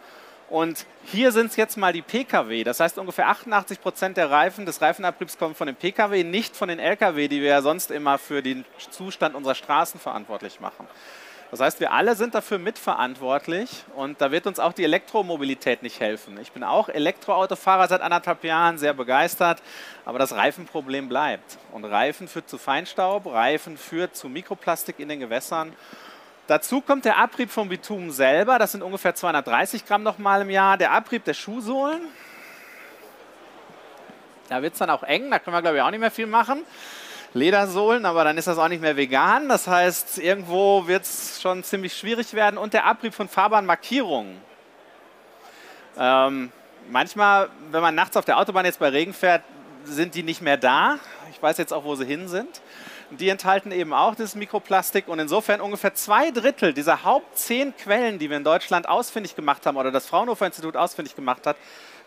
[0.49, 2.63] Und hier sind es jetzt mal die Pkw.
[2.63, 6.69] Das heißt, ungefähr 88 Prozent der Reifen des Reifenabriebs kommen von den Pkw, nicht von
[6.69, 10.87] den Lkw, die wir ja sonst immer für den Zustand unserer Straßen verantwortlich machen.
[11.51, 16.01] Das heißt, wir alle sind dafür mitverantwortlich und da wird uns auch die Elektromobilität nicht
[16.01, 16.39] helfen.
[16.41, 19.63] Ich bin auch Elektroautofahrer seit anderthalb Jahren, sehr begeistert,
[20.05, 21.59] aber das Reifenproblem bleibt.
[21.73, 25.73] Und Reifen führt zu Feinstaub, Reifen führt zu Mikroplastik in den Gewässern.
[26.49, 30.77] Dazu kommt der Abrieb vom Bitumen selber, das sind ungefähr 230 Gramm nochmal im Jahr.
[30.77, 32.03] Der Abrieb der Schuhsohlen,
[34.49, 36.27] da wird es dann auch eng, da können wir glaube ich auch nicht mehr viel
[36.27, 36.65] machen.
[37.37, 39.49] Ledersohlen, aber dann ist das auch nicht mehr vegan.
[39.49, 42.59] Das heißt, irgendwo wird es schon ziemlich schwierig werden.
[42.59, 44.37] Und der Abrieb von Fahrbahnmarkierungen.
[45.99, 46.51] Ähm,
[46.91, 49.43] manchmal, wenn man nachts auf der Autobahn jetzt bei Regen fährt,
[49.85, 50.99] sind die nicht mehr da.
[51.31, 52.61] Ich weiß jetzt auch, wo sie hin sind.
[53.11, 58.19] Die enthalten eben auch dieses Mikroplastik und insofern ungefähr zwei Drittel dieser Haupt zehn Quellen,
[58.19, 61.57] die wir in Deutschland ausfindig gemacht haben oder das Fraunhofer Institut ausfindig gemacht hat,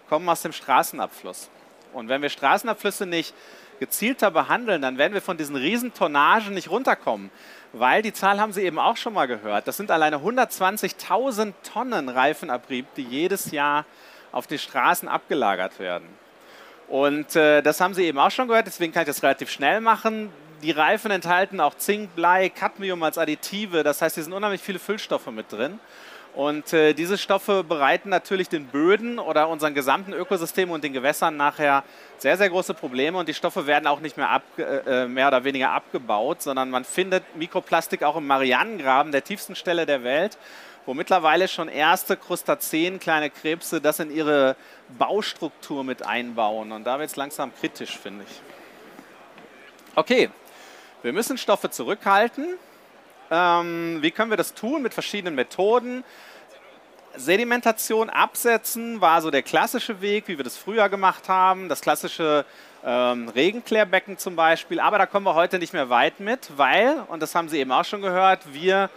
[0.10, 1.50] kommen aus dem Straßenabfluss.
[1.94, 3.34] Und wenn wir Straßenabflüsse nicht
[3.80, 7.32] gezielter behandeln, dann werden wir von diesen Riesentonnagen nicht runterkommen.
[7.72, 9.68] Weil die Zahl haben Sie eben auch schon mal gehört.
[9.68, 13.86] Das sind alleine 120.000 Tonnen Reifenabrieb, die jedes Jahr
[14.32, 16.08] auf die Straßen abgelagert werden.
[16.88, 19.82] Und äh, das haben Sie eben auch schon gehört, deswegen kann ich das relativ schnell
[19.82, 20.32] machen.
[20.64, 23.84] Die Reifen enthalten auch Zink, Blei, Cadmium als Additive.
[23.84, 25.80] Das heißt, hier sind unheimlich viele Füllstoffe mit drin.
[26.40, 31.36] Und äh, diese Stoffe bereiten natürlich den Böden oder unseren gesamten Ökosystem und den Gewässern
[31.36, 31.84] nachher
[32.18, 33.18] sehr, sehr große Probleme.
[33.18, 36.86] Und die Stoffe werden auch nicht mehr, ab, äh, mehr oder weniger abgebaut, sondern man
[36.86, 40.38] findet Mikroplastik auch im Marianengraben, der tiefsten Stelle der Welt,
[40.86, 44.56] wo mittlerweile schon erste Krustazeen, kleine Krebse, das in ihre
[44.98, 46.72] Baustruktur mit einbauen.
[46.72, 48.42] Und da wird es langsam kritisch, finde ich.
[49.94, 50.30] Okay,
[51.04, 52.56] wir müssen Stoffe zurückhalten.
[53.30, 54.82] Ähm, wie können wir das tun?
[54.82, 56.06] Mit verschiedenen Methoden.
[57.16, 61.70] Sedimentation absetzen war so der klassische Weg, wie wir das früher gemacht haben.
[61.70, 62.46] Das klassische
[62.86, 64.80] ähm, Regenklärbecken zum Beispiel.
[64.80, 67.72] Aber da kommen wir heute nicht mehr weit mit, weil, und das haben Sie eben
[67.72, 68.90] auch schon gehört, wir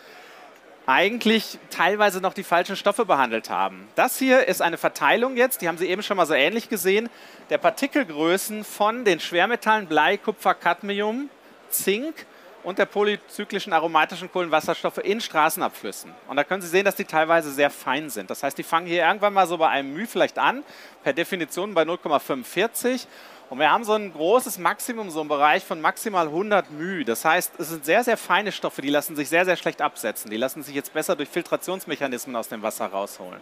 [0.87, 3.89] eigentlich teilweise noch die falschen Stoffe behandelt haben.
[3.95, 7.09] Das hier ist eine Verteilung jetzt, die haben Sie eben schon mal so ähnlich gesehen,
[7.51, 11.31] der Partikelgrößen von den Schwermetallen Blei, Kupfer, Cadmium,
[11.71, 12.27] Zink
[12.64, 16.12] und der polyzyklischen aromatischen Kohlenwasserstoffe in Straßenabflüssen.
[16.28, 18.30] Und da können Sie sehen, dass die teilweise sehr fein sind.
[18.30, 20.64] Das heißt, die fangen hier irgendwann mal so bei einem μ vielleicht an,
[21.02, 23.06] per Definition bei 0,45.
[23.50, 27.06] Und wir haben so ein großes Maximum, so einen Bereich von maximal 100 μ.
[27.06, 30.30] Das heißt, es sind sehr, sehr feine Stoffe, die lassen sich sehr, sehr schlecht absetzen.
[30.30, 33.42] Die lassen sich jetzt besser durch Filtrationsmechanismen aus dem Wasser rausholen.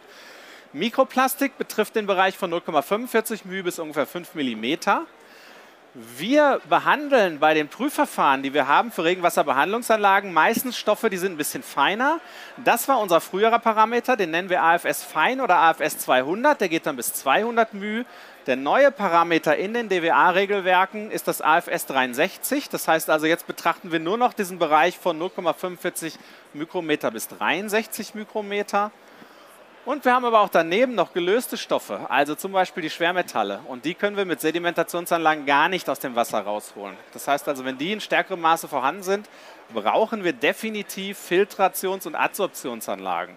[0.74, 4.78] Mikroplastik betrifft den Bereich von 0,45 μ bis ungefähr 5 mm.
[5.93, 11.37] Wir behandeln bei den Prüfverfahren, die wir haben für Regenwasserbehandlungsanlagen, meistens Stoffe, die sind ein
[11.37, 12.21] bisschen feiner.
[12.65, 16.87] Das war unser früherer Parameter, den nennen wir AFS Fein oder AFS 200, der geht
[16.87, 18.05] dann bis 200 μ.
[18.47, 22.69] Der neue Parameter in den DWA-Regelwerken ist das AFS 63.
[22.69, 26.15] Das heißt also, jetzt betrachten wir nur noch diesen Bereich von 0,45
[26.55, 28.93] Mikrometer bis 63 Mikrometer.
[29.87, 33.61] Und wir haben aber auch daneben noch gelöste Stoffe, also zum Beispiel die Schwermetalle.
[33.67, 36.97] Und die können wir mit Sedimentationsanlagen gar nicht aus dem Wasser rausholen.
[37.15, 39.29] Das heißt also, wenn die in stärkerem Maße vorhanden sind,
[39.73, 43.37] brauchen wir definitiv Filtrations- und Adsorptionsanlagen.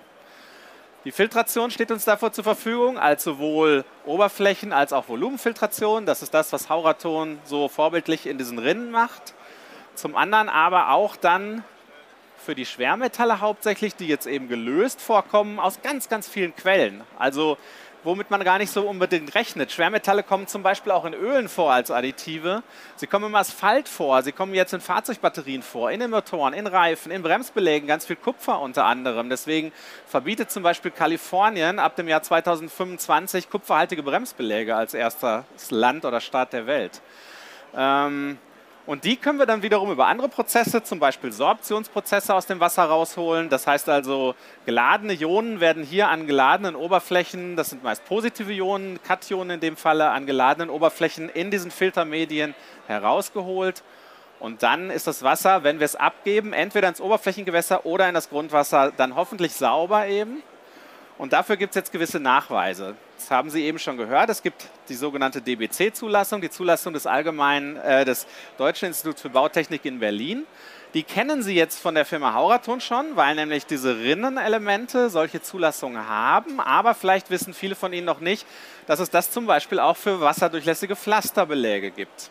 [1.06, 6.06] Die Filtration steht uns davor zur Verfügung, als sowohl Oberflächen- als auch Volumenfiltration.
[6.06, 9.34] Das ist das, was Hauraton so vorbildlich in diesen Rinnen macht.
[9.96, 11.64] Zum anderen aber auch dann
[12.44, 17.02] für die Schwermetalle hauptsächlich, die jetzt eben gelöst vorkommen, aus ganz, ganz vielen Quellen.
[17.18, 17.58] Also
[18.04, 19.72] womit man gar nicht so unbedingt rechnet.
[19.72, 22.64] Schwermetalle kommen zum Beispiel auch in Ölen vor als Additive.
[22.96, 26.68] Sie kommen im Asphalt vor, sie kommen jetzt in Fahrzeugbatterien vor, in den Motoren, in
[26.68, 29.30] Reifen, in Bremsbelägen, ganz viel Kupfer unter anderem.
[29.30, 29.72] Deswegen
[30.06, 36.54] verbietet zum Beispiel Kalifornien ab dem Jahr 2025 kupferhaltige Bremsbeläge als erstes Land oder Staat
[36.54, 37.02] der Welt.
[37.76, 38.38] Ähm,
[38.86, 42.84] und die können wir dann wiederum über andere Prozesse, zum Beispiel Sorptionsprozesse aus dem Wasser
[42.84, 43.48] rausholen.
[43.48, 49.02] Das heißt also, geladene Ionen werden hier an geladenen Oberflächen, das sind meist positive Ionen,
[49.02, 52.56] Kationen in dem Falle, an geladenen Oberflächen in diesen Filtermedien
[52.88, 53.84] herausgeholt.
[54.42, 58.30] Und dann ist das Wasser, wenn wir es abgeben, entweder ins Oberflächengewässer oder in das
[58.30, 60.44] Grundwasser, dann hoffentlich sauber eben.
[61.18, 62.96] Und dafür gibt es jetzt gewisse Nachweise.
[63.24, 64.30] Das haben Sie eben schon gehört.
[64.30, 69.86] Es gibt die sogenannte DBC-Zulassung, die Zulassung des Allgemeinen, äh, des Deutschen Instituts für Bautechnik
[69.86, 70.46] in Berlin.
[70.94, 76.10] Die kennen Sie jetzt von der Firma Hauraton schon, weil nämlich diese Rinnenelemente solche Zulassungen
[76.10, 76.60] haben.
[76.60, 78.46] Aber vielleicht wissen viele von Ihnen noch nicht,
[78.88, 82.30] dass es das zum Beispiel auch für wasserdurchlässige Pflasterbeläge gibt.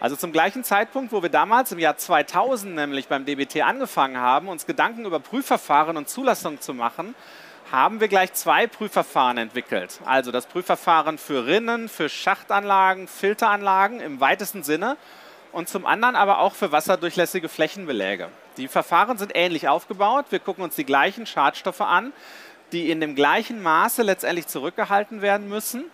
[0.00, 4.48] Also zum gleichen Zeitpunkt, wo wir damals im Jahr 2000 nämlich beim DBT angefangen haben,
[4.48, 7.14] uns Gedanken über Prüfverfahren und Zulassung zu machen,
[7.70, 10.00] haben wir gleich zwei Prüfverfahren entwickelt.
[10.04, 14.96] Also das Prüfverfahren für Rinnen, für Schachtanlagen, Filteranlagen im weitesten Sinne
[15.52, 18.28] und zum anderen aber auch für wasserdurchlässige Flächenbeläge.
[18.56, 20.26] Die Verfahren sind ähnlich aufgebaut.
[20.30, 22.12] Wir gucken uns die gleichen Schadstoffe an,
[22.72, 25.84] die in dem gleichen Maße letztendlich zurückgehalten werden müssen.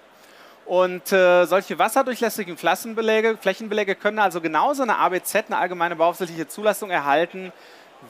[0.67, 6.91] Und äh, solche wasserdurchlässigen Flächenbeläge, Flächenbeläge können also genauso eine ABZ, eine allgemeine bauaufsichtliche Zulassung
[6.91, 7.53] erhalten,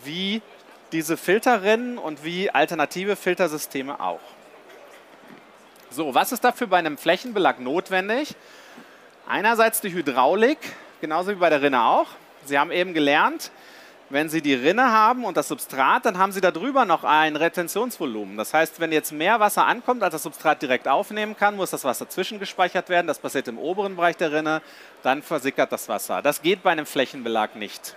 [0.05, 0.43] wie
[0.93, 4.21] diese Filterrinnen und wie alternative Filtersysteme auch.
[5.91, 8.37] So, was ist dafür bei einem Flächenbelag notwendig?
[9.27, 10.59] Einerseits die Hydraulik,
[11.01, 12.09] genauso wie bei der Rinne auch.
[12.45, 13.51] Sie haben eben gelernt,
[14.09, 18.37] wenn Sie die Rinne haben und das Substrat, dann haben Sie darüber noch ein Retentionsvolumen.
[18.37, 21.85] Das heißt, wenn jetzt mehr Wasser ankommt, als das Substrat direkt aufnehmen kann, muss das
[21.85, 23.07] Wasser zwischengespeichert werden.
[23.07, 24.63] Das passiert im oberen Bereich der Rinne,
[25.05, 26.23] dann versickert das Wasser.
[26.23, 27.95] Das geht bei einem Flächenbelag nicht.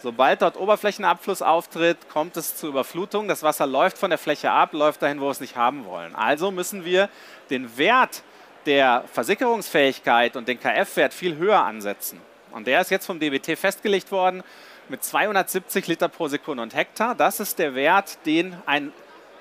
[0.00, 3.26] Sobald dort Oberflächenabfluss auftritt, kommt es zu Überflutung.
[3.26, 6.14] Das Wasser läuft von der Fläche ab, läuft dahin, wo wir es nicht haben wollen.
[6.14, 7.08] Also müssen wir
[7.50, 8.22] den Wert
[8.66, 12.20] der Versickerungsfähigkeit und den KF-Wert viel höher ansetzen.
[12.52, 14.42] Und der ist jetzt vom DBT festgelegt worden
[14.88, 17.14] mit 270 Liter pro Sekunde und Hektar.
[17.14, 18.92] Das ist der Wert, den ein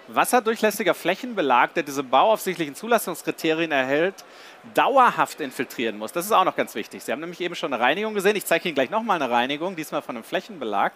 [0.08, 4.26] wasserdurchlässiger Flächenbelag, der diese bauaufsichtlichen Zulassungskriterien erhält,
[4.74, 6.12] dauerhaft infiltrieren muss.
[6.12, 7.04] Das ist auch noch ganz wichtig.
[7.04, 8.36] Sie haben nämlich eben schon eine Reinigung gesehen.
[8.36, 10.94] Ich zeige Ihnen gleich nochmal eine Reinigung, diesmal von einem Flächenbelag,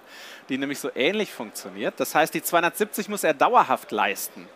[0.49, 1.95] die nämlich so ähnlich funktioniert.
[1.97, 4.47] Das heißt, die 270 muss er dauerhaft leisten.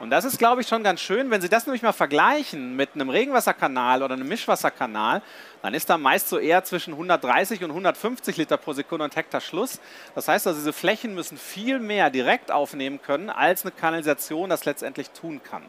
[0.00, 1.30] Und das ist, glaube ich, schon ganz schön.
[1.30, 5.22] Wenn Sie das nämlich mal vergleichen mit einem Regenwasserkanal oder einem Mischwasserkanal,
[5.60, 9.40] dann ist da meist so eher zwischen 130 und 150 Liter pro Sekunde und Hektar
[9.40, 9.80] Schluss.
[10.14, 14.64] Das heißt also, diese Flächen müssen viel mehr direkt aufnehmen können, als eine Kanalisation das
[14.64, 15.64] letztendlich tun kann.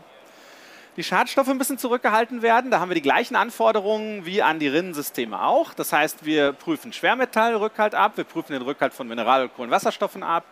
[0.96, 2.70] Die Schadstoffe müssen zurückgehalten werden.
[2.70, 5.74] Da haben wir die gleichen Anforderungen wie an die Rinnensysteme auch.
[5.74, 10.44] Das heißt, wir prüfen Schwermetallrückhalt ab, wir prüfen den Rückhalt von Mineral- und Kohlenwasserstoffen ab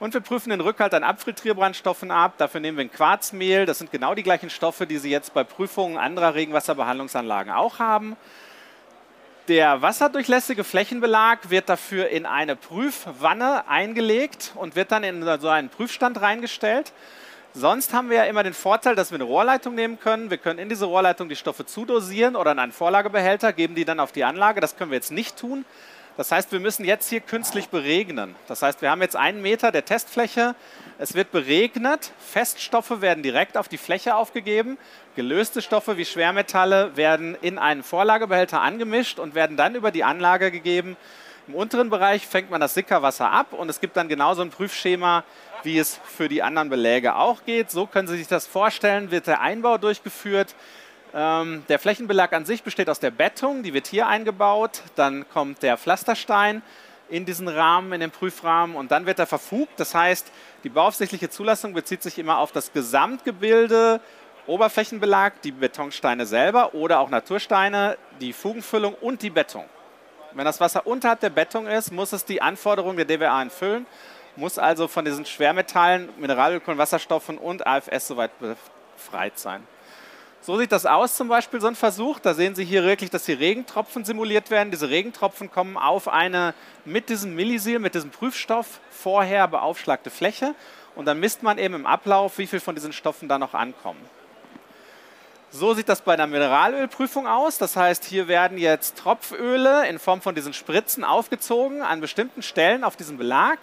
[0.00, 2.34] und wir prüfen den Rückhalt an Abfiltrierbrandstoffen ab.
[2.38, 3.66] Dafür nehmen wir ein Quarzmehl.
[3.66, 8.16] Das sind genau die gleichen Stoffe, die Sie jetzt bei Prüfungen anderer Regenwasserbehandlungsanlagen auch haben.
[9.48, 15.68] Der wasserdurchlässige Flächenbelag wird dafür in eine Prüfwanne eingelegt und wird dann in so einen
[15.68, 16.92] Prüfstand reingestellt.
[17.52, 20.30] Sonst haben wir ja immer den Vorteil, dass wir eine Rohrleitung nehmen können.
[20.30, 24.00] Wir können in diese Rohrleitung die Stoffe zudosieren oder in einen Vorlagebehälter, geben die dann
[24.00, 24.60] auf die Anlage.
[24.60, 25.64] Das können wir jetzt nicht tun.
[26.20, 28.36] Das heißt, wir müssen jetzt hier künstlich beregnen.
[28.46, 30.54] Das heißt, wir haben jetzt einen Meter der Testfläche.
[30.98, 32.12] Es wird beregnet.
[32.18, 34.76] Feststoffe werden direkt auf die Fläche aufgegeben.
[35.16, 40.50] Gelöste Stoffe wie Schwermetalle werden in einen Vorlagebehälter angemischt und werden dann über die Anlage
[40.50, 40.98] gegeben.
[41.48, 45.24] Im unteren Bereich fängt man das Sickerwasser ab und es gibt dann genauso ein Prüfschema,
[45.62, 47.70] wie es für die anderen Beläge auch geht.
[47.70, 50.54] So können Sie sich das vorstellen, wird der Einbau durchgeführt.
[51.12, 54.82] Ähm, der Flächenbelag an sich besteht aus der Bettung, die wird hier eingebaut.
[54.94, 56.62] Dann kommt der Pflasterstein
[57.08, 59.78] in diesen Rahmen, in den Prüfrahmen und dann wird er verfugt.
[59.78, 60.30] Das heißt,
[60.62, 64.00] die bauaufsichtliche Zulassung bezieht sich immer auf das Gesamtgebilde,
[64.46, 69.64] Oberflächenbelag, die Betonsteine selber oder auch Natursteine, die Fugenfüllung und die Bettung.
[70.32, 73.86] Wenn das Wasser unterhalb der Bettung ist, muss es die Anforderungen der DWA erfüllen,
[74.36, 79.66] muss also von diesen Schwermetallen, Mineralöl, Wasserstoffen und AFS soweit befreit sein.
[80.42, 82.18] So sieht das aus, zum Beispiel so ein Versuch.
[82.18, 84.70] Da sehen Sie hier wirklich, dass hier Regentropfen simuliert werden.
[84.70, 86.54] Diese Regentropfen kommen auf eine
[86.86, 90.54] mit diesem Millisil, mit diesem Prüfstoff vorher beaufschlagte Fläche.
[90.96, 94.00] Und dann misst man eben im Ablauf, wie viel von diesen Stoffen da noch ankommen.
[95.50, 97.58] So sieht das bei einer Mineralölprüfung aus.
[97.58, 102.82] Das heißt, hier werden jetzt Tropföle in Form von diesen Spritzen aufgezogen an bestimmten Stellen
[102.82, 103.58] auf diesem Belag.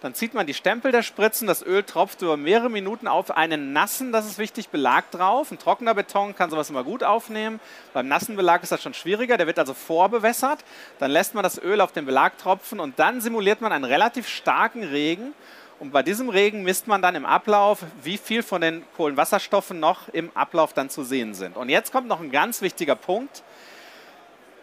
[0.00, 3.72] Dann zieht man die Stempel der Spritzen, das Öl tropft über mehrere Minuten auf einen
[3.72, 5.50] nassen, das ist wichtig, Belag drauf.
[5.50, 7.58] Ein trockener Beton kann sowas immer gut aufnehmen.
[7.92, 10.60] Beim nassen Belag ist das schon schwieriger, der wird also vorbewässert.
[11.00, 14.28] Dann lässt man das Öl auf den Belag tropfen und dann simuliert man einen relativ
[14.28, 15.34] starken Regen.
[15.80, 20.08] Und bei diesem Regen misst man dann im Ablauf, wie viel von den Kohlenwasserstoffen noch
[20.08, 21.56] im Ablauf dann zu sehen sind.
[21.56, 23.42] Und jetzt kommt noch ein ganz wichtiger Punkt.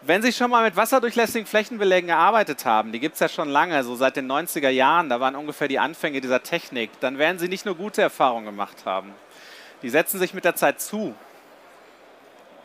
[0.06, 3.82] Wenn Sie schon mal mit wasserdurchlässigen Flächenbelägen gearbeitet haben, die gibt es ja schon lange,
[3.82, 7.48] so seit den 90er Jahren, da waren ungefähr die Anfänge dieser Technik, dann werden Sie
[7.48, 9.12] nicht nur gute Erfahrungen gemacht haben.
[9.82, 11.12] Die setzen sich mit der Zeit zu.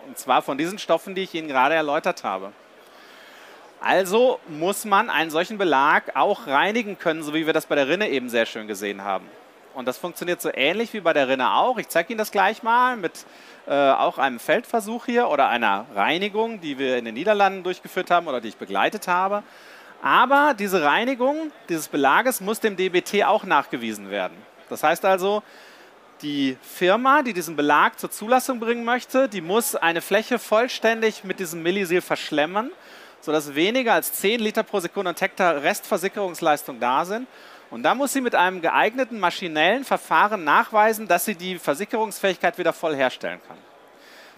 [0.06, 2.52] Und zwar von diesen Stoffen, die ich Ihnen gerade erläutert habe.
[3.80, 7.88] Also muss man einen solchen Belag auch reinigen können, so wie wir das bei der
[7.88, 9.26] Rinne eben sehr schön gesehen haben.
[9.74, 11.80] Und das funktioniert so ähnlich wie bei der Rinne auch.
[11.80, 13.26] Ich zeige Ihnen das gleich mal mit
[13.72, 18.28] äh, auch einem Feldversuch hier oder einer Reinigung, die wir in den Niederlanden durchgeführt haben
[18.28, 19.44] oder die ich begleitet habe.
[20.02, 24.36] Aber diese Reinigung dieses Belages muss dem DBT auch nachgewiesen werden.
[24.68, 25.42] Das heißt also,
[26.22, 31.40] die Firma, die diesen Belag zur Zulassung bringen möchte, die muss eine Fläche vollständig mit
[31.40, 32.72] diesem Millisil verschlemmen,
[33.22, 37.26] sodass weniger als 10 Liter pro Sekunde und Hektar Restversickerungsleistung da sind.
[37.72, 42.74] Und da muss sie mit einem geeigneten maschinellen Verfahren nachweisen, dass sie die Versickerungsfähigkeit wieder
[42.74, 43.58] voll herstellen kann.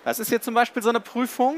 [0.06, 1.58] Das ist hier zum Beispiel so eine Prüfung.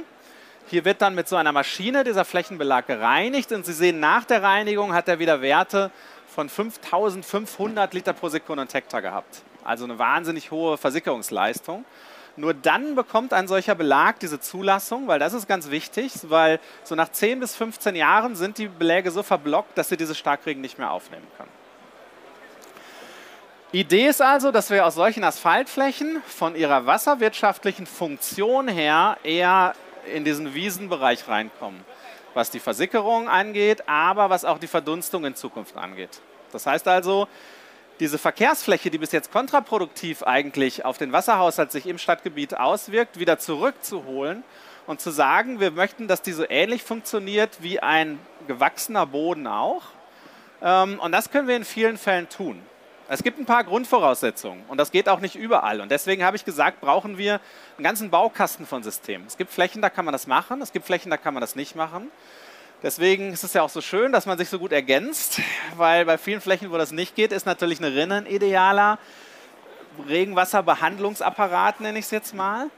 [0.68, 4.42] Hier wird dann mit so einer Maschine dieser Flächenbelag gereinigt und Sie sehen, nach der
[4.42, 5.92] Reinigung hat er wieder Werte
[6.28, 9.44] von 5500 Liter pro Sekunde und Hektar gehabt.
[9.64, 11.86] Also eine wahnsinnig hohe Versickerungsleistung.
[12.38, 16.96] Nur dann bekommt ein solcher Belag diese Zulassung, weil das ist ganz wichtig, weil so
[16.96, 20.78] nach 10 bis 15 Jahren sind die Beläge so verblockt, dass sie diese Starkregen nicht
[20.78, 21.55] mehr aufnehmen können.
[23.76, 29.74] Idee ist also, dass wir aus solchen Asphaltflächen von ihrer wasserwirtschaftlichen Funktion her eher
[30.06, 31.84] in diesen Wiesenbereich reinkommen,
[32.34, 36.22] was die Versickerung angeht, aber was auch die Verdunstung in Zukunft angeht.
[36.54, 37.28] Das heißt also,
[38.00, 43.40] diese Verkehrsfläche, die bis jetzt kontraproduktiv eigentlich auf den Wasserhaushalt sich im Stadtgebiet auswirkt, wieder
[43.40, 44.46] zurückzuholen
[44.88, 49.84] und zu sagen, wir möchten, dass die so ähnlich funktioniert wie ein gewachsener Boden auch.
[50.62, 52.62] Ähm, und das können wir in vielen Fällen tun.
[53.08, 55.80] Es gibt ein paar Grundvoraussetzungen und das geht auch nicht überall.
[55.80, 57.40] Und deswegen habe ich gesagt, brauchen wir
[57.78, 59.28] einen ganzen Baukasten von Systemen.
[59.28, 61.56] Es gibt Flächen, da kann man das machen, es gibt Flächen, da kann man das
[61.56, 62.10] nicht machen.
[62.82, 65.40] Deswegen ist es ja auch so schön, dass man sich so gut ergänzt,
[65.78, 68.98] weil bei vielen Flächen, wo das nicht geht, ist natürlich eine Rinne ein idealer
[70.10, 72.70] Regenwasserbehandlungsapparat, nenne ich es jetzt mal.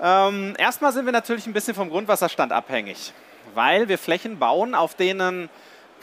[0.00, 3.12] Ähm, erstmal sind wir natürlich ein bisschen vom Grundwasserstand abhängig,
[3.54, 5.48] weil wir Flächen bauen, auf denen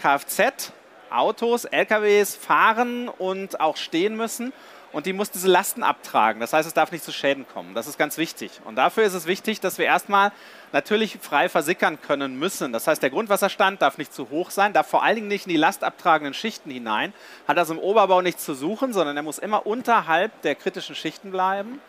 [0.01, 0.71] Kfz
[1.13, 4.53] Autos, LKWs fahren und auch stehen müssen.
[4.93, 6.39] Und die muss diese Lasten abtragen.
[6.39, 7.73] Das heißt, es darf nicht zu Schäden kommen.
[7.73, 8.61] Das ist ganz wichtig.
[8.63, 10.31] Und dafür ist es wichtig, dass wir erstmal
[10.71, 12.71] natürlich frei versickern können müssen.
[12.71, 15.49] Das heißt, der Grundwasserstand darf nicht zu hoch sein, darf vor allen Dingen nicht in
[15.49, 17.11] die lastabtragenden Schichten hinein,
[17.47, 21.31] hat also im Oberbau nichts zu suchen, sondern er muss immer unterhalb der kritischen Schichten
[21.31, 21.81] bleiben.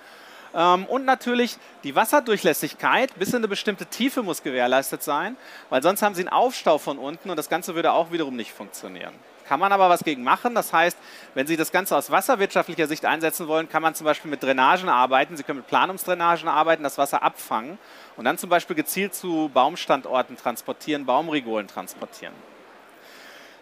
[0.54, 5.36] Ähm, und natürlich die Wasserdurchlässigkeit bis in eine bestimmte Tiefe muss gewährleistet sein,
[5.68, 8.52] weil sonst haben Sie einen Aufstau von unten und das Ganze würde auch wiederum nicht
[8.52, 9.14] funktionieren.
[9.46, 10.54] Kann man aber was gegen machen.
[10.54, 10.96] Das heißt,
[11.34, 14.88] wenn Sie das Ganze aus wasserwirtschaftlicher Sicht einsetzen wollen, kann man zum Beispiel mit Drainagen
[14.88, 15.36] arbeiten.
[15.36, 17.78] Sie können mit Planungsdrainagen arbeiten, das Wasser abfangen
[18.16, 22.34] und dann zum Beispiel gezielt zu Baumstandorten transportieren, Baumrigolen transportieren.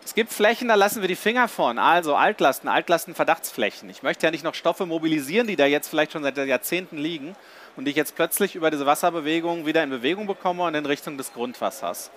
[0.04, 3.88] Es gibt Flächen, da lassen wir die Finger von, also Altlasten, Altlastenverdachtsflächen.
[3.88, 7.36] Ich möchte ja nicht noch Stoffe mobilisieren, die da jetzt vielleicht schon seit Jahrzehnten liegen
[7.76, 11.18] und die ich jetzt plötzlich über diese Wasserbewegung wieder in Bewegung bekomme und in Richtung
[11.18, 12.10] des Grundwassers.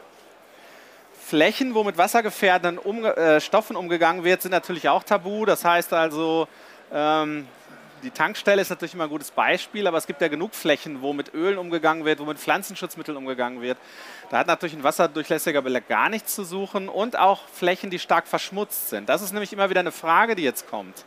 [1.26, 5.46] Flächen, wo mit wassergefährdenden um, äh, Stoffen umgegangen wird, sind natürlich auch tabu.
[5.46, 6.48] Das heißt also,
[6.92, 7.48] ähm,
[8.06, 11.12] die Tankstelle ist natürlich immer ein gutes Beispiel, aber es gibt ja genug Flächen, wo
[11.12, 13.78] mit Ölen umgegangen wird, wo mit Pflanzenschutzmitteln umgegangen wird.
[14.30, 18.28] Da hat natürlich ein wasserdurchlässiger Belag gar nichts zu suchen und auch Flächen, die stark
[18.28, 19.10] verschmutzt sind.
[19.10, 21.04] Das ist nämlich immer wieder eine Frage, die jetzt kommt.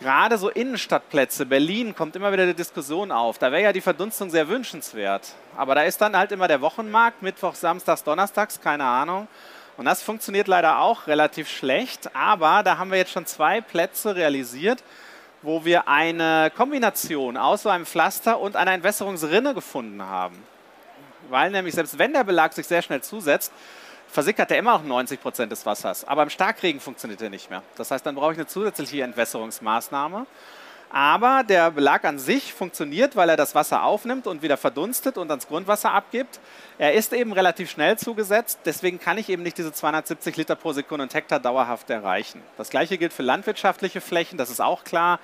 [0.00, 3.38] Gerade so Innenstadtplätze, Berlin kommt immer wieder die Diskussion auf.
[3.38, 5.34] Da wäre ja die Verdunstung sehr wünschenswert.
[5.56, 9.28] Aber da ist dann halt immer der Wochenmarkt, Mittwoch, Samstags, Donnerstags, keine Ahnung.
[9.76, 12.14] Und das funktioniert leider auch relativ schlecht.
[12.14, 14.82] Aber da haben wir jetzt schon zwei Plätze realisiert,
[15.42, 20.36] wo wir eine Kombination aus so einem Pflaster und einer Entwässerungsrinne gefunden haben.
[21.28, 23.52] Weil nämlich selbst wenn der Belag sich sehr schnell zusetzt,
[24.08, 26.04] versickert er immer noch 90 Prozent des Wassers.
[26.04, 27.62] Aber im Starkregen funktioniert er nicht mehr.
[27.76, 30.26] Das heißt, dann brauche ich eine zusätzliche Entwässerungsmaßnahme.
[30.90, 35.30] Aber der Belag an sich funktioniert, weil er das Wasser aufnimmt und wieder verdunstet und
[35.30, 36.40] ans Grundwasser abgibt.
[36.78, 40.72] Er ist eben relativ schnell zugesetzt, deswegen kann ich eben nicht diese 270 Liter pro
[40.72, 42.42] Sekunde und Hektar dauerhaft erreichen.
[42.56, 45.20] Das gleiche gilt für landwirtschaftliche Flächen, das ist auch klar,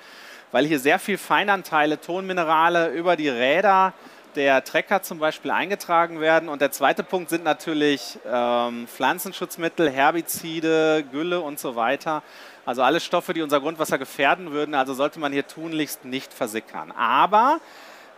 [0.53, 3.93] weil hier sehr viel Feinanteile, Tonminerale über die Räder
[4.37, 6.47] der Trecker zum Beispiel eingetragen werden.
[6.47, 12.21] Und der zweite Punkt sind natürlich ähm, Pflanzenschutzmittel, Herbizide, Gülle und so weiter.
[12.67, 16.91] Also alle Stoffe, die unser Grundwasser gefährden würden, also sollte man hier tunlichst nicht versickern.
[16.91, 17.61] Aber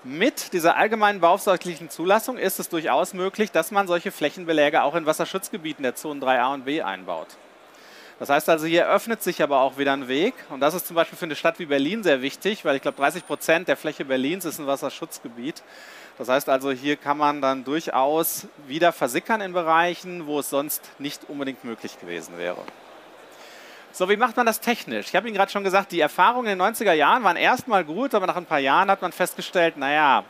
[0.03, 5.05] mit dieser allgemeinen bauaufsichtlichen Zulassung ist es durchaus möglich, dass man solche Flächenbeläge auch in
[5.05, 7.27] Wasserschutzgebieten der Zonen 3a und b einbaut.
[8.17, 10.33] Das heißt also, hier öffnet sich aber auch wieder ein Weg.
[10.49, 12.97] Und das ist zum Beispiel für eine Stadt wie Berlin sehr wichtig, weil ich glaube,
[12.97, 15.61] 30 Prozent der Fläche Berlins ist ein Wasserschutzgebiet.
[16.17, 20.89] Das heißt also, hier kann man dann durchaus wieder versickern in Bereichen, wo es sonst
[20.97, 22.63] nicht unbedingt möglich gewesen wäre.
[23.99, 25.07] So, wie macht man das technisch?
[25.07, 28.15] Ich habe Ihnen gerade schon gesagt, die Erfahrungen in den 90er Jahren waren erstmal gut,
[28.15, 30.23] aber nach ein paar Jahren hat man festgestellt, naja,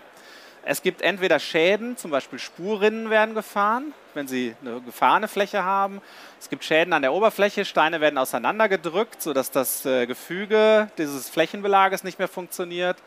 [0.63, 6.01] es gibt entweder Schäden, zum Beispiel Spurrinnen werden gefahren, wenn sie eine gefahrene Fläche haben.
[6.39, 12.03] Es gibt Schäden an der Oberfläche, Steine werden auseinandergedrückt, sodass das äh, Gefüge dieses Flächenbelages
[12.03, 12.97] nicht mehr funktioniert.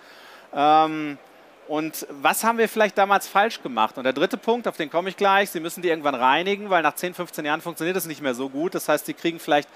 [0.54, 1.18] Ähm,
[1.66, 3.96] und was haben wir vielleicht damals falsch gemacht?
[3.98, 6.82] Und der dritte Punkt, auf den komme ich gleich, Sie müssen die irgendwann reinigen, weil
[6.82, 8.74] nach 10, 15 Jahren funktioniert das nicht mehr so gut.
[8.74, 9.68] Das heißt, Sie kriegen vielleicht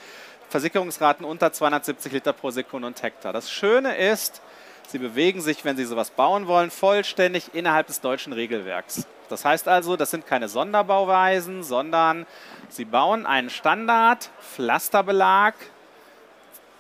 [0.49, 3.33] Versickerungsraten unter 270 Liter pro Sekunde und Hektar.
[3.33, 4.43] Das Schöne ist,
[4.89, 9.07] Sie bewegen sich, wenn Sie sowas bauen wollen, vollständig innerhalb des deutschen Regelwerks.
[9.29, 12.27] Das heißt also, das sind keine Sonderbauweisen, sondern
[12.69, 15.55] Sie bauen einen Standard, Pflasterbelag,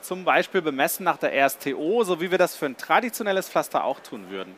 [0.00, 3.98] zum Beispiel bemessen nach der RSTO, so wie wir das für ein traditionelles Pflaster auch
[3.98, 4.54] tun würden.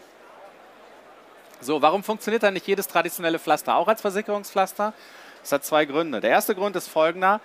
[1.60, 4.92] So, warum funktioniert dann nicht jedes traditionelle Pflaster auch als Versicherungspflaster?
[5.40, 6.20] Das hat zwei Gründe.
[6.20, 7.40] Der erste Grund ist folgender.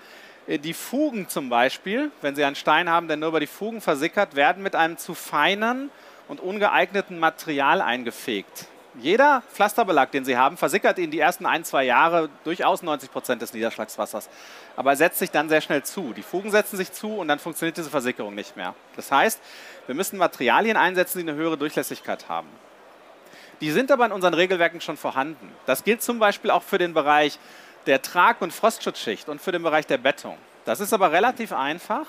[0.48, 3.82] Äh, die Fugen zum Beispiel, wenn Sie einen Stein haben, der nur über die Fugen
[3.82, 5.89] versickert, werden mit einem zu feinen
[6.28, 8.68] und ungeeigneten Material eingefegt.
[9.00, 13.41] Jeder Pflasterbelag, den Sie haben, versickert Ihnen die ersten ein, zwei Jahre durchaus 90 Prozent
[13.41, 14.30] des Niederschlagswassers.
[14.76, 16.14] Aber er setzt sich dann sehr schnell zu.
[16.14, 18.76] Die Fugen setzen sich zu und dann funktioniert diese Versickerung nicht mehr.
[18.96, 19.41] Das heißt,
[19.88, 22.48] wir müssen Materialien einsetzen, die eine höhere Durchlässigkeit haben.
[23.62, 25.52] Die sind aber in unseren Regelwerken schon vorhanden.
[25.66, 27.39] Das gilt zum Beispiel auch für den Bereich
[27.86, 30.38] der Trag- und Frostschutzschicht und für den Bereich der Bettung.
[30.66, 32.06] Das ist aber relativ einfach.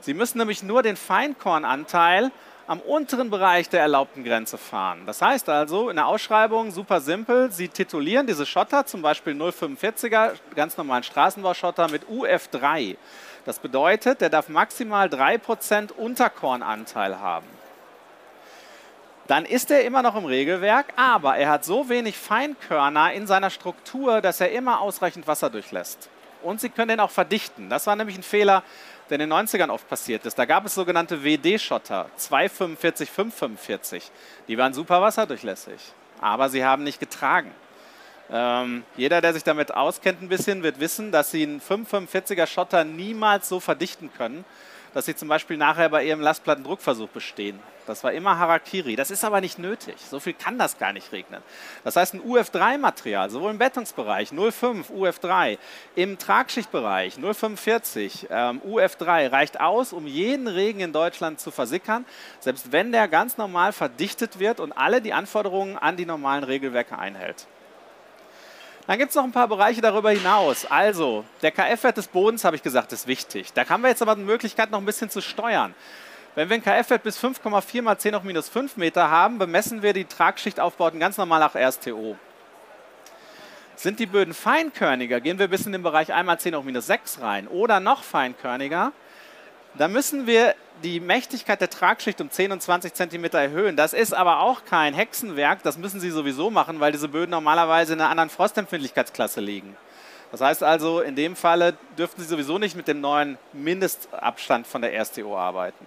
[0.00, 2.30] Sie müssen nämlich nur den Feinkornanteil
[2.66, 5.02] am unteren Bereich der erlaubten Grenze fahren.
[5.06, 10.32] Das heißt also, in der Ausschreibung super simpel, Sie titulieren diese Schotter, zum Beispiel 045er,
[10.54, 12.96] ganz normalen Straßenbauschotter mit UF3.
[13.44, 17.55] Das bedeutet, der darf maximal 3% Unterkornanteil haben
[19.26, 23.50] dann ist er immer noch im Regelwerk, aber er hat so wenig Feinkörner in seiner
[23.50, 26.08] Struktur, dass er immer ausreichend Wasser durchlässt.
[26.42, 27.68] Und Sie können den auch verdichten.
[27.68, 28.62] Das war nämlich ein Fehler,
[29.10, 30.38] der in den 90ern oft passiert ist.
[30.38, 34.10] Da gab es sogenannte WD-Schotter, 245, 545.
[34.48, 35.80] Die waren super wasserdurchlässig,
[36.20, 37.52] aber sie haben nicht getragen.
[38.30, 42.82] Ähm, jeder, der sich damit auskennt ein bisschen, wird wissen, dass Sie einen 545er Schotter
[42.82, 44.44] niemals so verdichten können,
[44.96, 47.60] dass sie zum Beispiel nachher bei ihrem Lastplattendruckversuch bestehen.
[47.86, 48.96] Das war immer Harakiri.
[48.96, 49.94] Das ist aber nicht nötig.
[49.98, 51.42] So viel kann das gar nicht regnen.
[51.84, 55.58] Das heißt, ein UF3-Material, sowohl im Bettungsbereich 0,5 UF3,
[55.96, 62.06] im Tragschichtbereich 0,45 ähm, UF3 reicht aus, um jeden Regen in Deutschland zu versickern,
[62.40, 66.96] selbst wenn der ganz normal verdichtet wird und alle die Anforderungen an die normalen Regelwerke
[66.96, 67.46] einhält.
[68.86, 70.64] Dann gibt es noch ein paar Bereiche darüber hinaus.
[70.64, 73.52] Also, der KF-Wert des Bodens, habe ich gesagt, ist wichtig.
[73.52, 75.74] Da haben wir jetzt aber die Möglichkeit, noch ein bisschen zu steuern.
[76.36, 79.92] Wenn wir einen KF-Wert bis 5,4 mal 10 hoch minus 5 Meter haben, bemessen wir
[79.92, 82.16] die Tragschichtaufbauten ganz normal nach RSTO.
[83.74, 86.86] Sind die Böden feinkörniger, gehen wir bis in den Bereich 1 mal 10 hoch minus
[86.86, 88.92] 6 rein oder noch feinkörniger,
[89.78, 93.76] da müssen wir die Mächtigkeit der Tragschicht um 10 und 20 Zentimeter erhöhen.
[93.76, 97.94] Das ist aber auch kein Hexenwerk, das müssen Sie sowieso machen, weil diese Böden normalerweise
[97.94, 99.76] in einer anderen Frostempfindlichkeitsklasse liegen.
[100.32, 104.82] Das heißt also, in dem Falle dürften Sie sowieso nicht mit dem neuen Mindestabstand von
[104.82, 105.86] der RSTO arbeiten.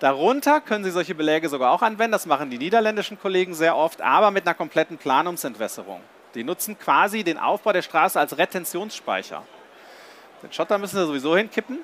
[0.00, 4.02] Darunter können Sie solche Beläge sogar auch anwenden, das machen die niederländischen Kollegen sehr oft,
[4.02, 6.00] aber mit einer kompletten Planungsentwässerung.
[6.34, 9.42] Die nutzen quasi den Aufbau der Straße als Retentionsspeicher.
[10.42, 11.78] Den Schotter müssen Sie sowieso hinkippen,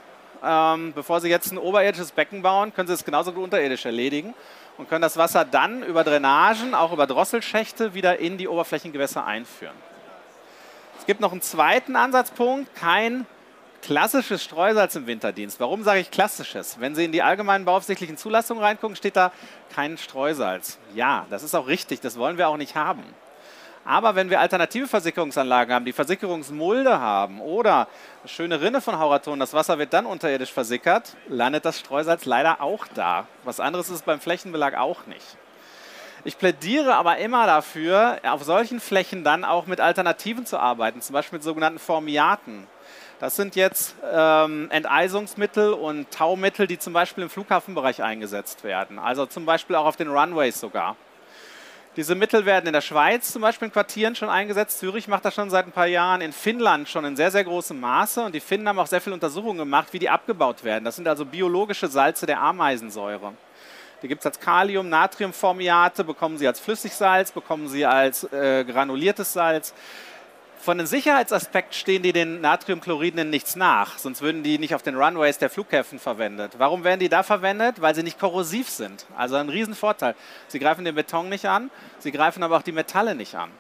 [0.45, 4.35] ähm, bevor Sie jetzt ein oberirdisches Becken bauen, können Sie es genauso gut unterirdisch erledigen
[4.77, 9.77] und können das Wasser dann über Drainagen, auch über Drosselschächte, wieder in die Oberflächengewässer einführen.
[10.99, 13.27] Es gibt noch einen zweiten Ansatzpunkt, kein
[13.83, 15.61] klassisches Streusalz im Winterdienst.
[15.61, 16.81] Warum sage ich klassisches?
[16.81, 19.33] Wenn Sie in die allgemeinen bauaufsichtlichen Zulassungen reingucken, steht da
[19.75, 20.79] kein Streusalz.
[20.95, 23.03] Ja, das ist auch richtig, das wollen wir auch nicht haben.
[23.85, 27.89] Aber wenn wir alternative Versickerungsanlagen haben, die Versickerungsmulde haben oder
[28.27, 32.87] schöne Rinne von Hauraton, das Wasser wird dann unterirdisch versickert, landet das Streusalz leider auch
[32.95, 33.27] da.
[33.45, 35.37] Was anderes ist beim Flächenbelag auch nicht.
[36.25, 41.15] Ich plädiere aber immer dafür, auf solchen Flächen dann auch mit Alternativen zu arbeiten, zum
[41.15, 42.67] Beispiel mit sogenannten Formiaten.
[43.21, 48.99] Das sind jetzt ähm, Enteisungsmittel und Taumittel, die zum Beispiel im Flughafenbereich eingesetzt werden.
[48.99, 50.97] Also zum Beispiel auch auf den Runways sogar.
[51.99, 54.79] Diese Mittel werden in der Schweiz zum Beispiel in Quartieren schon eingesetzt.
[54.79, 56.21] Zürich macht das schon seit ein paar Jahren.
[56.21, 58.23] In Finnland schon in sehr, sehr großem Maße.
[58.23, 60.85] Und die Finnen haben auch sehr viele Untersuchungen gemacht, wie die abgebaut werden.
[60.85, 63.33] Das sind also biologische Salze der Ameisensäure.
[64.01, 69.33] Die gibt es als Kalium, Natriumformiate, bekommen sie als Flüssigsalz, bekommen sie als äh, granuliertes
[69.33, 69.75] Salz.
[70.61, 74.83] Von den Sicherheitsaspekt stehen die den Natriumchloriden in nichts nach, sonst würden die nicht auf
[74.83, 76.55] den Runways der Flughäfen verwendet.
[76.59, 77.81] Warum werden die da verwendet?
[77.81, 79.07] Weil sie nicht korrosiv sind.
[79.17, 80.17] Also ein Riesenvorteil.
[80.49, 83.51] Sie greifen den Beton nicht an, sie greifen aber auch die Metalle nicht an.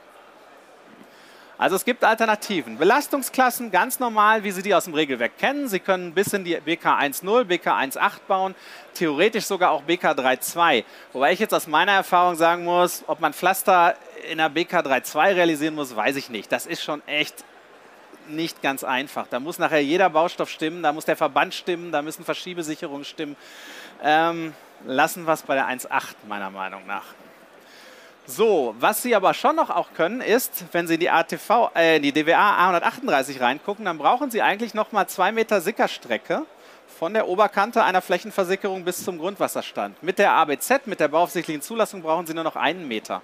[1.56, 2.78] Also es gibt Alternativen.
[2.78, 5.66] Belastungsklassen ganz normal, wie Sie die aus dem Regelwerk kennen.
[5.66, 8.54] Sie können bis in die BK 1.0, BK 1.8 bauen,
[8.94, 10.84] theoretisch sogar auch BK 3.2.
[11.12, 13.96] Wobei ich jetzt aus meiner Erfahrung sagen muss, ob man Pflaster
[14.30, 16.50] in der BK 3.2 realisieren muss, weiß ich nicht.
[16.52, 17.44] Das ist schon echt
[18.28, 19.26] nicht ganz einfach.
[19.28, 23.36] Da muss nachher jeder Baustoff stimmen, da muss der Verband stimmen, da müssen Verschiebesicherungen stimmen.
[24.02, 24.54] Ähm,
[24.84, 27.04] lassen wir es bei der 1.8 meiner Meinung nach.
[28.26, 31.96] So, was Sie aber schon noch auch können, ist, wenn Sie in die, ATV, äh,
[31.96, 36.42] in die DWA A138 reingucken, dann brauchen Sie eigentlich noch mal zwei Meter Sickerstrecke
[36.98, 40.02] von der Oberkante einer Flächenversickerung bis zum Grundwasserstand.
[40.02, 43.22] Mit der ABZ, mit der bauaufsichtlichen Zulassung, brauchen Sie nur noch einen Meter.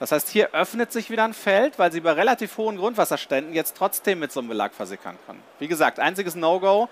[0.00, 3.76] Das heißt, hier öffnet sich wieder ein Feld, weil Sie bei relativ hohen Grundwasserständen jetzt
[3.76, 5.42] trotzdem mit so einem Belag versickern können.
[5.58, 6.88] Wie gesagt, einziges No-Go,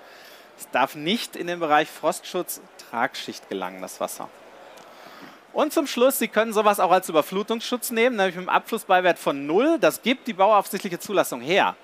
[0.58, 4.28] es darf nicht in den Bereich Frostschutz Tragschicht gelangen, das Wasser.
[5.52, 9.46] Und zum Schluss, Sie können sowas auch als Überflutungsschutz nehmen, nämlich mit einem Abflussbeiwert von
[9.46, 9.78] 0.
[9.78, 11.76] Das gibt die bauaufsichtliche Zulassung her.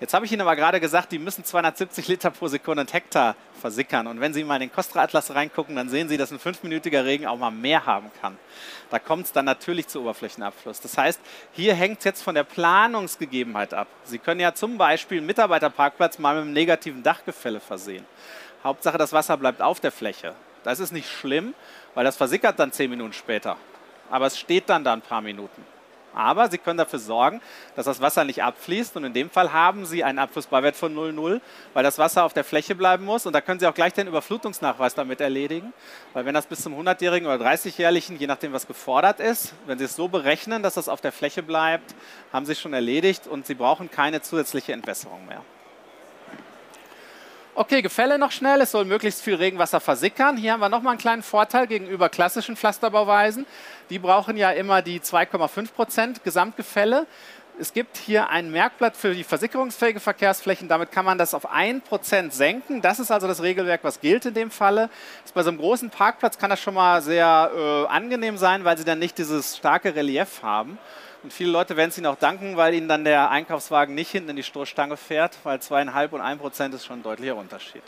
[0.00, 3.36] Jetzt habe ich Ihnen aber gerade gesagt, die müssen 270 Liter pro Sekunde und Hektar
[3.60, 4.06] versickern.
[4.06, 7.26] Und wenn Sie mal in den Kostra-Atlas reingucken, dann sehen Sie, dass ein fünfminütiger Regen
[7.26, 8.38] auch mal mehr haben kann.
[8.88, 10.80] Da kommt es dann natürlich zu Oberflächenabfluss.
[10.80, 11.20] Das heißt,
[11.52, 13.88] hier hängt es jetzt von der Planungsgegebenheit ab.
[14.04, 18.06] Sie können ja zum Beispiel einen Mitarbeiterparkplatz mal mit einem negativen Dachgefälle versehen.
[18.64, 20.34] Hauptsache, das Wasser bleibt auf der Fläche.
[20.64, 21.54] Das ist nicht schlimm,
[21.94, 23.58] weil das versickert dann zehn Minuten später.
[24.10, 25.62] Aber es steht dann da ein paar Minuten.
[26.14, 27.40] Aber Sie können dafür sorgen,
[27.76, 28.96] dass das Wasser nicht abfließt.
[28.96, 31.40] Und in dem Fall haben Sie einen Abflussbeiwert von 0,0,
[31.74, 33.26] weil das Wasser auf der Fläche bleiben muss.
[33.26, 35.72] Und da können Sie auch gleich den Überflutungsnachweis damit erledigen.
[36.12, 39.84] Weil wenn das bis zum 100-jährigen oder 30-jährigen, je nachdem was gefordert ist, wenn Sie
[39.84, 41.94] es so berechnen, dass das auf der Fläche bleibt,
[42.32, 45.42] haben Sie es schon erledigt und Sie brauchen keine zusätzliche Entwässerung mehr.
[47.56, 48.60] Okay, Gefälle noch schnell.
[48.60, 50.36] Es soll möglichst viel Regenwasser versickern.
[50.36, 53.44] Hier haben wir nochmal einen kleinen Vorteil gegenüber klassischen Pflasterbauweisen.
[53.90, 57.08] Die brauchen ja immer die 2,5 Prozent Gesamtgefälle.
[57.58, 60.68] Es gibt hier ein Merkblatt für die versickerungsfähige Verkehrsflächen.
[60.68, 62.82] Damit kann man das auf 1% senken.
[62.82, 64.88] Das ist also das Regelwerk, was gilt in dem Falle.
[65.34, 68.84] Bei so einem großen Parkplatz kann das schon mal sehr äh, angenehm sein, weil sie
[68.84, 70.78] dann nicht dieses starke Relief haben.
[71.22, 74.30] Und viele Leute werden es Ihnen auch danken, weil Ihnen dann der Einkaufswagen nicht hinten
[74.30, 77.82] in die Stoßstange fährt, weil zweieinhalb und ein Prozent ist schon ein deutlicher Unterschied.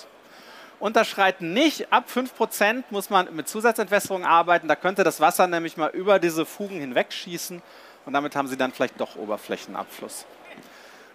[0.81, 4.69] Unterschreiten nicht, ab 5% muss man mit Zusatzentwässerung arbeiten.
[4.69, 7.63] Da könnte das Wasser nämlich mal über diese Fugen hinwegschießen
[8.05, 10.27] und damit haben Sie dann vielleicht doch Oberflächenabfluss.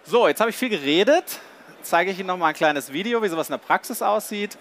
[0.04, 1.38] So, jetzt habe ich viel geredet.
[1.82, 4.58] Zeige ich Ihnen noch mal ein kleines Video, wie sowas in der Praxis aussieht.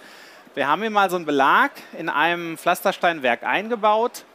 [0.53, 4.26] Wir haben hier mal so einen Belag in einem Pflastersteinwerk eingebaut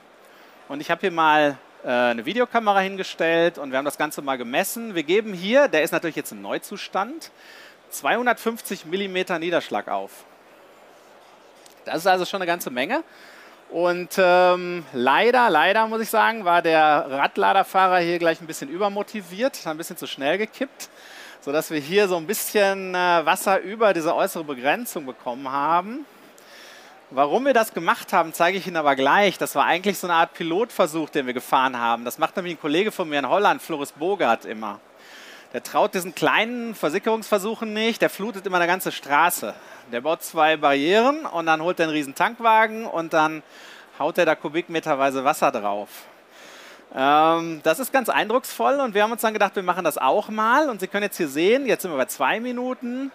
[0.68, 1.58] und ich habe hier mal
[1.88, 4.94] eine Videokamera hingestellt und wir haben das Ganze mal gemessen.
[4.94, 7.30] Wir geben hier, der ist natürlich jetzt im Neuzustand,
[7.90, 10.24] 250 mm Niederschlag auf.
[11.84, 13.02] Das ist also schon eine ganze Menge.
[13.70, 19.66] Und ähm, leider, leider muss ich sagen, war der Radladerfahrer hier gleich ein bisschen übermotiviert,
[19.66, 20.90] ein bisschen zu schnell gekippt,
[21.40, 26.04] sodass wir hier so ein bisschen äh, Wasser über diese äußere Begrenzung bekommen haben.
[27.14, 29.36] Warum wir das gemacht haben, zeige ich Ihnen aber gleich.
[29.36, 32.06] Das war eigentlich so eine Art Pilotversuch, den wir gefahren haben.
[32.06, 34.80] Das macht nämlich ein Kollege von mir in Holland, Floris Bogart, immer.
[35.52, 39.52] Der traut diesen kleinen Versickerungsversuchen nicht, der flutet immer eine ganze Straße.
[39.92, 43.42] Der baut zwei Barrieren und dann holt er einen riesen Tankwagen und dann
[43.98, 45.90] haut er da kubikmeterweise Wasser drauf.
[46.94, 50.30] Ähm, das ist ganz eindrucksvoll und wir haben uns dann gedacht, wir machen das auch
[50.30, 50.70] mal.
[50.70, 53.12] Und Sie können jetzt hier sehen, jetzt sind wir bei zwei Minuten,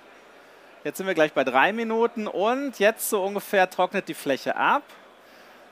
[0.87, 4.83] Jetzt sind wir gleich bei drei Minuten und jetzt so ungefähr trocknet die Fläche ab.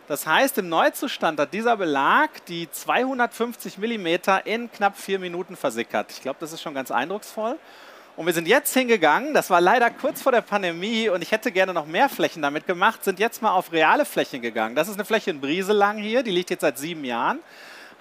[0.10, 4.08] Das heißt, im Neuzustand hat dieser Belag die 250 mm
[4.44, 6.12] in knapp vier Minuten versickert.
[6.12, 7.58] Ich glaube, das ist schon ganz eindrucksvoll.
[8.18, 11.50] Und wir sind jetzt hingegangen, das war leider kurz vor der Pandemie und ich hätte
[11.50, 14.76] gerne noch mehr Flächen damit gemacht, sind jetzt mal auf reale Flächen gegangen.
[14.76, 17.40] Das ist eine Fläche in Brieselang hier, die liegt jetzt seit sieben Jahren.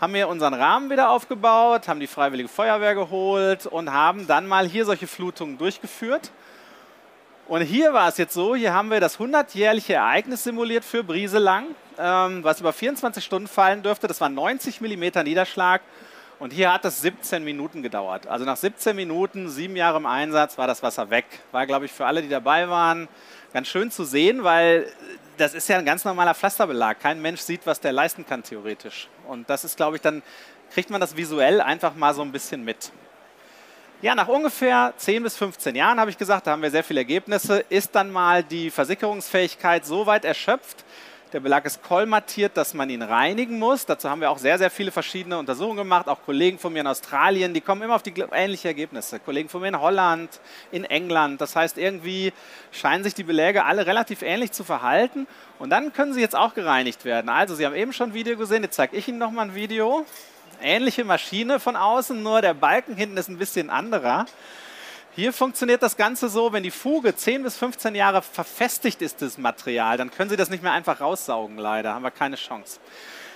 [0.01, 4.67] Haben wir unseren Rahmen wieder aufgebaut, haben die Freiwillige Feuerwehr geholt und haben dann mal
[4.67, 6.33] hier solche Flutungen durchgeführt.
[7.47, 11.67] Und hier war es jetzt so, hier haben wir das 100-jährliche Ereignis simuliert für Brieselang,
[11.99, 14.07] ähm, was über 24 Stunden fallen dürfte.
[14.07, 15.83] Das war 90 mm Niederschlag
[16.39, 18.27] und hier hat es 17 Minuten gedauert.
[18.27, 21.27] Also nach 17 Minuten, sieben Jahre im Einsatz, war das Wasser weg.
[21.53, 23.09] War, glaube ich, für alle, die dabei waren,
[23.53, 24.91] ganz schön zu sehen, weil
[25.37, 26.99] das ist ja ein ganz normaler Pflasterbelag.
[26.99, 29.09] Kein Mensch sieht, was der leisten kann, theoretisch.
[29.29, 30.23] Und das ist, glaube ich, dann
[30.73, 32.91] kriegt man das visuell einfach mal so ein bisschen mit.
[34.05, 37.01] Ja, nach ungefähr 10 bis 15 Jahren, habe ich gesagt, da haben wir sehr viele
[37.01, 40.85] Ergebnisse, ist dann mal die Versickerungsfähigkeit so weit erschöpft,
[41.33, 43.87] der Belag ist kolmatiert, dass man ihn reinigen muss.
[43.87, 46.07] Dazu haben wir auch sehr, sehr viele verschiedene Untersuchungen gemacht.
[46.07, 49.19] Auch Kollegen von mir in Australien, die kommen immer auf die ähnlichen Ergebnisse.
[49.21, 50.39] Kollegen von mir in Holland,
[50.71, 51.41] in England.
[51.41, 52.33] Das heißt, irgendwie
[52.73, 55.27] scheinen sich die Beläge alle relativ ähnlich zu verhalten.
[55.59, 57.31] Und dann können sie jetzt auch gereinigt werden.
[57.31, 58.63] Also, Sie haben eben schon ein Video gesehen.
[58.63, 60.05] Jetzt zeige ich Ihnen nochmal ein Video
[60.65, 64.27] ähnliche Maschine von außen, nur der Balken hinten ist ein bisschen anderer.
[65.15, 69.39] Hier funktioniert das Ganze so, wenn die Fuge 10 bis 15 Jahre verfestigt ist, das
[69.39, 72.81] Material, dann können Sie das nicht mehr einfach raussaugen, leider, haben wir keine Chance.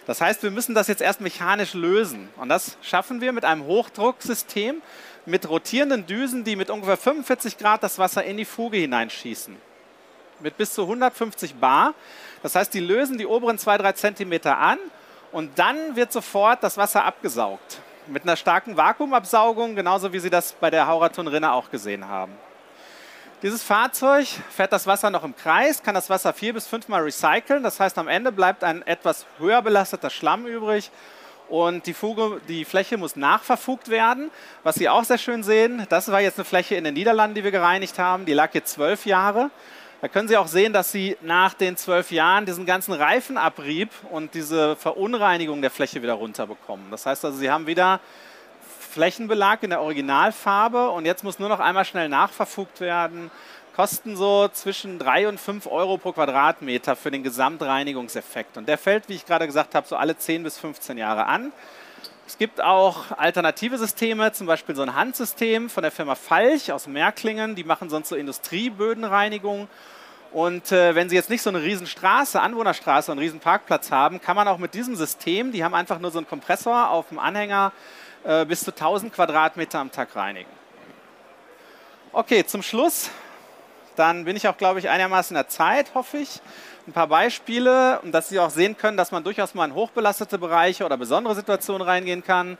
[0.08, 2.30] Das heißt, wir müssen das jetzt erst mechanisch lösen.
[2.36, 4.80] Und das schaffen wir mit einem Hochdrucksystem,
[5.26, 9.54] mit rotierenden Düsen, die mit ungefähr 45 Grad das Wasser in die Fuge hineinschießen.
[10.40, 11.94] Mit bis zu 150 Bar.
[12.42, 14.78] Das heißt, die lösen die oberen 2-3 Zentimeter an
[15.32, 17.80] und dann wird sofort das Wasser abgesaugt.
[18.06, 22.32] Mit einer starken Vakuumabsaugung, genauso wie Sie das bei der Hauraton-Rinne auch gesehen haben.
[23.42, 27.62] Dieses Fahrzeug fährt das Wasser noch im Kreis, kann das Wasser vier bis fünfmal recyceln.
[27.62, 30.90] Das heißt, am Ende bleibt ein etwas höher belasteter Schlamm übrig
[31.48, 34.30] und die, Fuge, die Fläche muss nachverfugt werden.
[34.64, 37.44] Was Sie auch sehr schön sehen, das war jetzt eine Fläche in den Niederlanden, die
[37.44, 38.26] wir gereinigt haben.
[38.26, 39.50] Die lag jetzt zwölf Jahre.
[40.00, 44.32] Da können Sie auch sehen, dass Sie nach den zwölf Jahren diesen ganzen Reifenabrieb und
[44.34, 46.88] diese Verunreinigung der Fläche wieder runterbekommen.
[46.92, 47.98] Das heißt also, Sie haben wieder
[48.90, 53.32] Flächenbelag in der Originalfarbe und jetzt muss nur noch einmal schnell nachverfugt werden.
[53.74, 58.56] Kosten so zwischen 3 und 5 Euro pro Quadratmeter für den Gesamtreinigungseffekt.
[58.56, 61.52] Und der fällt, wie ich gerade gesagt habe, so alle 10 bis 15 Jahre an.
[62.28, 66.86] Es gibt auch alternative Systeme, zum Beispiel so ein Handsystem von der Firma Falch aus
[66.86, 67.54] Märklingen.
[67.54, 69.66] Die machen sonst so Industriebödenreinigung.
[70.32, 74.20] Und äh, wenn Sie jetzt nicht so eine riesen Straße, Anwohnerstraße, einen riesen Parkplatz haben,
[74.20, 77.18] kann man auch mit diesem System, die haben einfach nur so einen Kompressor auf dem
[77.18, 77.72] Anhänger,
[78.24, 80.50] äh, bis zu 1000 Quadratmeter am Tag reinigen.
[82.12, 83.10] Okay, zum Schluss,
[83.98, 86.40] dann bin ich auch, glaube ich, einigermaßen in der Zeit, hoffe ich.
[86.86, 90.38] Ein paar Beispiele, und dass Sie auch sehen können, dass man durchaus mal in hochbelastete
[90.38, 92.56] Bereiche oder besondere Situationen reingehen kann.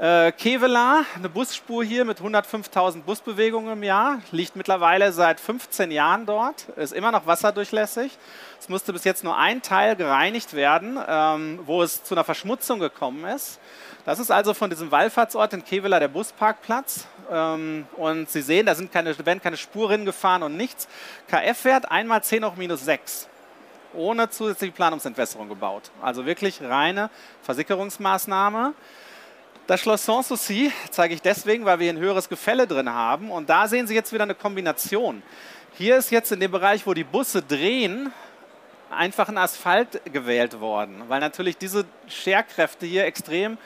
[0.00, 6.24] Äh, Kevela, eine Busspur hier mit 105.000 Busbewegungen im Jahr, liegt mittlerweile seit 15 Jahren
[6.24, 8.16] dort, ist immer noch wasserdurchlässig.
[8.58, 12.80] Es musste bis jetzt nur ein Teil gereinigt werden, ähm, wo es zu einer Verschmutzung
[12.80, 13.60] gekommen ist.
[14.04, 17.06] Das ist also von diesem Wallfahrtsort in Kevela der Busparkplatz.
[17.30, 20.88] Ähm, und Sie sehen, da sind keine, werden keine Spurrinnen gefahren und nichts.
[21.28, 23.28] KF-Wert einmal 10 hoch minus 6.
[23.92, 25.90] Ohne zusätzliche Planungsentwässerung gebaut.
[26.00, 27.10] Also wirklich reine
[27.42, 28.72] Versickerungsmaßnahme.
[29.66, 33.30] Das Schloss Sanssouci zeige ich deswegen, weil wir hier ein höheres Gefälle drin haben.
[33.30, 35.22] Und da sehen Sie jetzt wieder eine Kombination.
[35.74, 38.12] Hier ist jetzt in dem Bereich, wo die Busse drehen,
[38.90, 43.56] einfach ein Asphalt gewählt worden, weil natürlich diese Scherkräfte hier extrem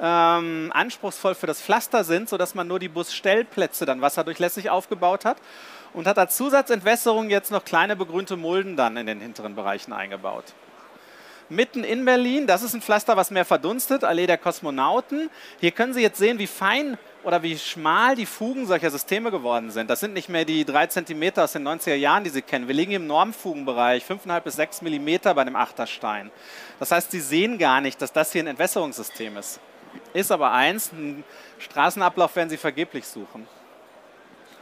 [0.00, 5.38] ähm, anspruchsvoll für das Pflaster sind, sodass man nur die Busstellplätze dann wasserdurchlässig aufgebaut hat
[5.92, 10.54] und hat als Zusatzentwässerung jetzt noch kleine begrünte Mulden dann in den hinteren Bereichen eingebaut.
[11.50, 15.28] Mitten in Berlin, das ist ein Pflaster, was mehr verdunstet, Allee der Kosmonauten.
[15.60, 19.70] Hier können Sie jetzt sehen, wie fein oder wie schmal die Fugen solcher Systeme geworden
[19.70, 19.90] sind.
[19.90, 22.66] Das sind nicht mehr die drei Zentimeter aus den 90er Jahren, die Sie kennen.
[22.66, 26.30] Wir liegen im Normfugenbereich, 5,5 bis 6 Millimeter bei dem Achterstein.
[26.78, 29.60] Das heißt, Sie sehen gar nicht, dass das hier ein Entwässerungssystem ist.
[30.12, 31.24] Ist aber eins, einen
[31.58, 33.46] Straßenablauf werden Sie vergeblich suchen.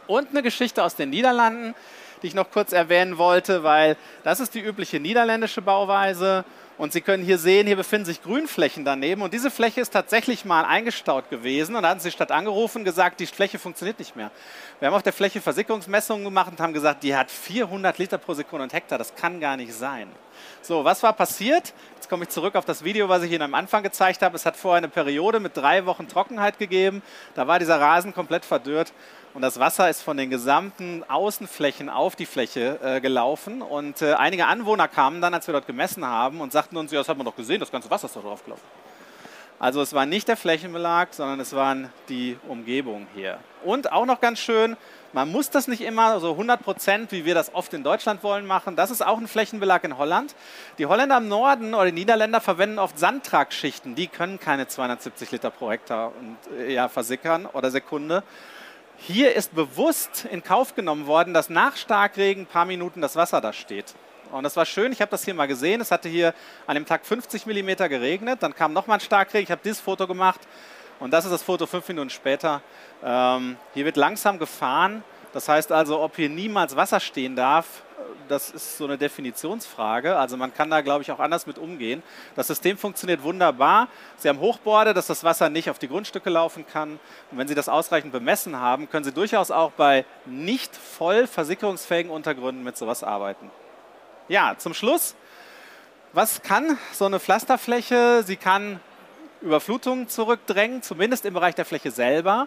[0.06, 1.74] Und eine Geschichte aus den Niederlanden,
[2.22, 6.44] die ich noch kurz erwähnen wollte, weil das ist die übliche niederländische Bauweise.
[6.78, 9.22] Und Sie können hier sehen, hier befinden sich Grünflächen daneben.
[9.22, 11.76] Und diese Fläche ist tatsächlich mal eingestaut gewesen.
[11.76, 14.30] Und da hatten sie die Stadt angerufen und gesagt, die Fläche funktioniert nicht mehr.
[14.78, 18.34] Wir haben auf der Fläche Versickerungsmessungen gemacht und haben gesagt, die hat 400 Liter pro
[18.34, 18.98] Sekunde und Hektar.
[18.98, 20.08] Das kann gar nicht sein.
[20.62, 21.72] So, was war passiert?
[21.94, 24.36] Jetzt komme ich zurück auf das Video, was ich Ihnen am Anfang gezeigt habe.
[24.36, 27.02] Es hat vorher eine Periode mit drei Wochen Trockenheit gegeben.
[27.34, 28.92] Da war dieser Rasen komplett verdürrt
[29.34, 33.62] und das Wasser ist von den gesamten Außenflächen auf die Fläche äh, gelaufen.
[33.62, 36.98] Und äh, einige Anwohner kamen dann, als wir dort gemessen haben, und sagten uns, ja,
[37.00, 38.64] das hat man doch gesehen, das ganze Wasser ist doch draufgelaufen.
[39.58, 43.38] Also es war nicht der Flächenbelag, sondern es waren die Umgebung hier.
[43.64, 44.76] Und auch noch ganz schön,
[45.12, 48.46] man muss das nicht immer so 100 Prozent, wie wir das oft in Deutschland wollen,
[48.46, 48.76] machen.
[48.76, 50.34] Das ist auch ein Flächenbelag in Holland.
[50.78, 53.94] Die Holländer im Norden oder die Niederländer verwenden oft Sandtragschichten.
[53.94, 58.22] Die können keine 270 Liter pro Hektar und, äh, ja, versickern oder Sekunde.
[58.96, 63.40] Hier ist bewusst in Kauf genommen worden, dass nach Starkregen ein paar Minuten das Wasser
[63.40, 63.94] da steht.
[64.30, 65.82] Und das war schön, ich habe das hier mal gesehen.
[65.82, 66.32] Es hatte hier
[66.66, 69.44] an dem Tag 50 mm geregnet, dann kam nochmal ein Starkregen.
[69.44, 70.40] Ich habe dieses Foto gemacht
[71.02, 72.62] und das ist das Foto fünf Minuten später.
[73.04, 75.02] Ähm, hier wird langsam gefahren.
[75.32, 77.82] Das heißt also, ob hier niemals Wasser stehen darf,
[78.28, 80.16] das ist so eine Definitionsfrage.
[80.16, 82.04] Also man kann da, glaube ich, auch anders mit umgehen.
[82.36, 83.88] Das System funktioniert wunderbar.
[84.16, 87.00] Sie haben Hochborde, dass das Wasser nicht auf die Grundstücke laufen kann.
[87.32, 92.12] Und wenn Sie das ausreichend bemessen haben, können Sie durchaus auch bei nicht voll versickerungsfähigen
[92.12, 93.50] Untergründen mit sowas arbeiten.
[94.28, 95.16] Ja, zum Schluss.
[96.12, 98.22] Was kann so eine Pflasterfläche?
[98.24, 98.78] Sie kann
[99.42, 102.46] Überflutungen zurückdrängen, zumindest im Bereich der Fläche selber.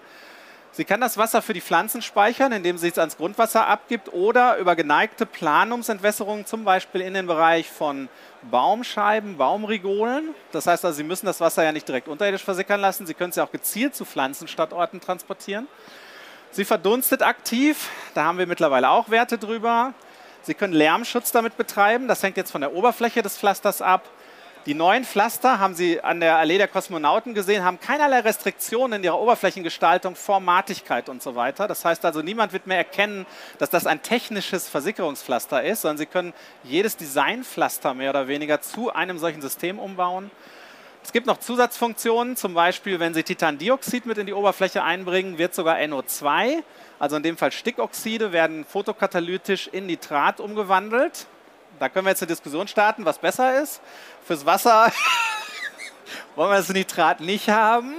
[0.72, 4.58] Sie kann das Wasser für die Pflanzen speichern, indem sie es ans Grundwasser abgibt oder
[4.58, 8.10] über geneigte Planumsentwässerungen, zum Beispiel in den Bereich von
[8.52, 10.36] Baumscheiben, Baumrigolen.
[10.52, 13.08] Das heißt also, Sie müssen das Wasser ja nicht direkt unterirdisch versickern lassen.
[13.08, 15.70] Sie können es ja auch gezielt zu Pflanzenstandorten transportieren.
[16.52, 19.94] Sie verdunstet aktiv, da haben wir mittlerweile auch Werte drüber.
[20.42, 24.10] Sie können Lärmschutz damit betreiben, das hängt jetzt von der Oberfläche des Pflasters ab.
[24.66, 29.04] Die neuen Pflaster haben Sie an der Allee der Kosmonauten gesehen, haben keinerlei Restriktionen in
[29.04, 31.68] ihrer Oberflächengestaltung, Formatigkeit und so weiter.
[31.68, 33.28] Das heißt also, niemand wird mehr erkennen,
[33.60, 38.92] dass das ein technisches Versickerungspflaster ist, sondern Sie können jedes Designpflaster mehr oder weniger zu
[38.92, 40.32] einem solchen System umbauen.
[41.04, 45.54] Es gibt noch Zusatzfunktionen, zum Beispiel, wenn Sie Titandioxid mit in die Oberfläche einbringen, wird
[45.54, 46.64] sogar NO2,
[46.98, 51.28] also in dem Fall Stickoxide, werden photokatalytisch in Nitrat umgewandelt.
[51.80, 53.82] Da können wir jetzt eine Diskussion starten, was besser ist.
[54.24, 54.92] Fürs Wasser
[56.36, 57.96] wollen wir das Nitrat nicht haben.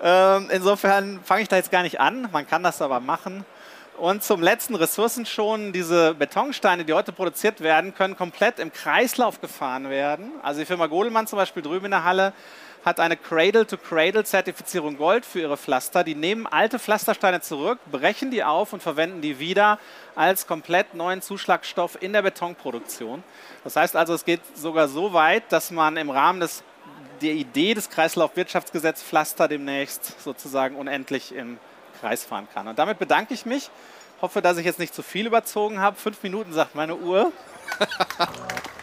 [0.00, 2.28] Ähm, insofern fange ich da jetzt gar nicht an.
[2.30, 3.44] Man kann das aber machen.
[3.98, 9.40] Und zum letzten Ressourcen schon, diese Betonsteine, die heute produziert werden, können komplett im Kreislauf
[9.40, 10.30] gefahren werden.
[10.42, 12.32] Also die Firma Godelmann zum Beispiel drüben in der Halle
[12.84, 16.02] hat eine Cradle-to-Cradle-Zertifizierung Gold für ihre Pflaster.
[16.02, 19.78] Die nehmen alte Pflastersteine zurück, brechen die auf und verwenden die wieder
[20.16, 23.22] als komplett neuen Zuschlagstoff in der Betonproduktion.
[23.62, 26.64] Das heißt also, es geht sogar so weit, dass man im Rahmen des,
[27.20, 31.58] der Idee des Kreislaufwirtschaftsgesetzes Pflaster demnächst sozusagen unendlich im
[32.00, 32.66] Kreis fahren kann.
[32.66, 33.70] Und damit bedanke ich mich.
[34.20, 35.96] Hoffe, dass ich jetzt nicht zu viel überzogen habe.
[35.96, 37.32] Fünf Minuten sagt meine Uhr.